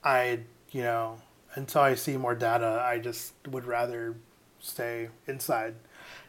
I, 0.02 0.40
you 0.70 0.82
know, 0.82 1.18
until 1.54 1.82
I 1.82 1.94
see 1.94 2.16
more 2.16 2.34
data, 2.34 2.82
I 2.82 2.98
just 2.98 3.34
would 3.46 3.66
rather 3.66 4.16
stay 4.60 5.08
inside. 5.26 5.74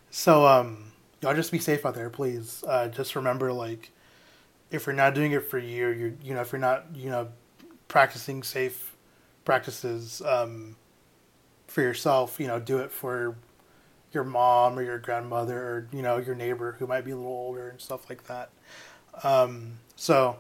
So, 0.10 0.46
um, 0.46 0.92
y'all 1.22 1.36
just 1.36 1.52
be 1.52 1.60
safe 1.60 1.86
out 1.86 1.96
there, 1.96 2.10
please. 2.10 2.64
Uh, 2.68 2.88
just 2.88 3.16
remember, 3.16 3.54
like, 3.54 3.92
if 4.72 4.86
you're 4.86 4.96
not 4.96 5.16
doing 5.16 5.32
it 5.32 5.50
for 5.50 5.60
you, 5.60 5.90
you're, 5.90 6.14
you 6.24 6.34
know, 6.34 6.42
if 6.42 6.52
you're 6.52 6.60
not, 6.60 6.86
you 6.96 7.10
know, 7.10 7.30
practicing 7.88 8.44
safe 8.44 8.96
practices 9.46 10.22
um, 10.26 10.76
for 11.68 11.82
yourself, 11.82 12.40
you 12.40 12.48
know, 12.48 12.60
do 12.60 12.80
it 12.80 12.92
for 12.92 13.36
your 14.14 14.24
mom 14.24 14.78
or 14.78 14.84
your 14.84 15.00
grandmother 15.00 15.58
or 15.58 15.88
you 15.94 16.02
know 16.02 16.18
your 16.18 16.36
neighbor 16.36 16.76
who 16.80 16.88
might 16.88 17.06
be 17.06 17.12
a 17.12 17.16
little 17.16 17.32
older 17.32 17.70
and 17.70 17.80
stuff 17.80 18.10
like 18.10 18.24
that. 18.28 18.50
Um, 19.24 19.80
so, 19.96 20.38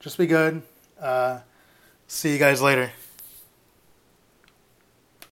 just 0.00 0.18
be 0.18 0.26
good. 0.26 0.62
Uh, 1.00 1.40
see 2.06 2.32
you 2.32 2.38
guys 2.38 2.62
later. 2.62 2.90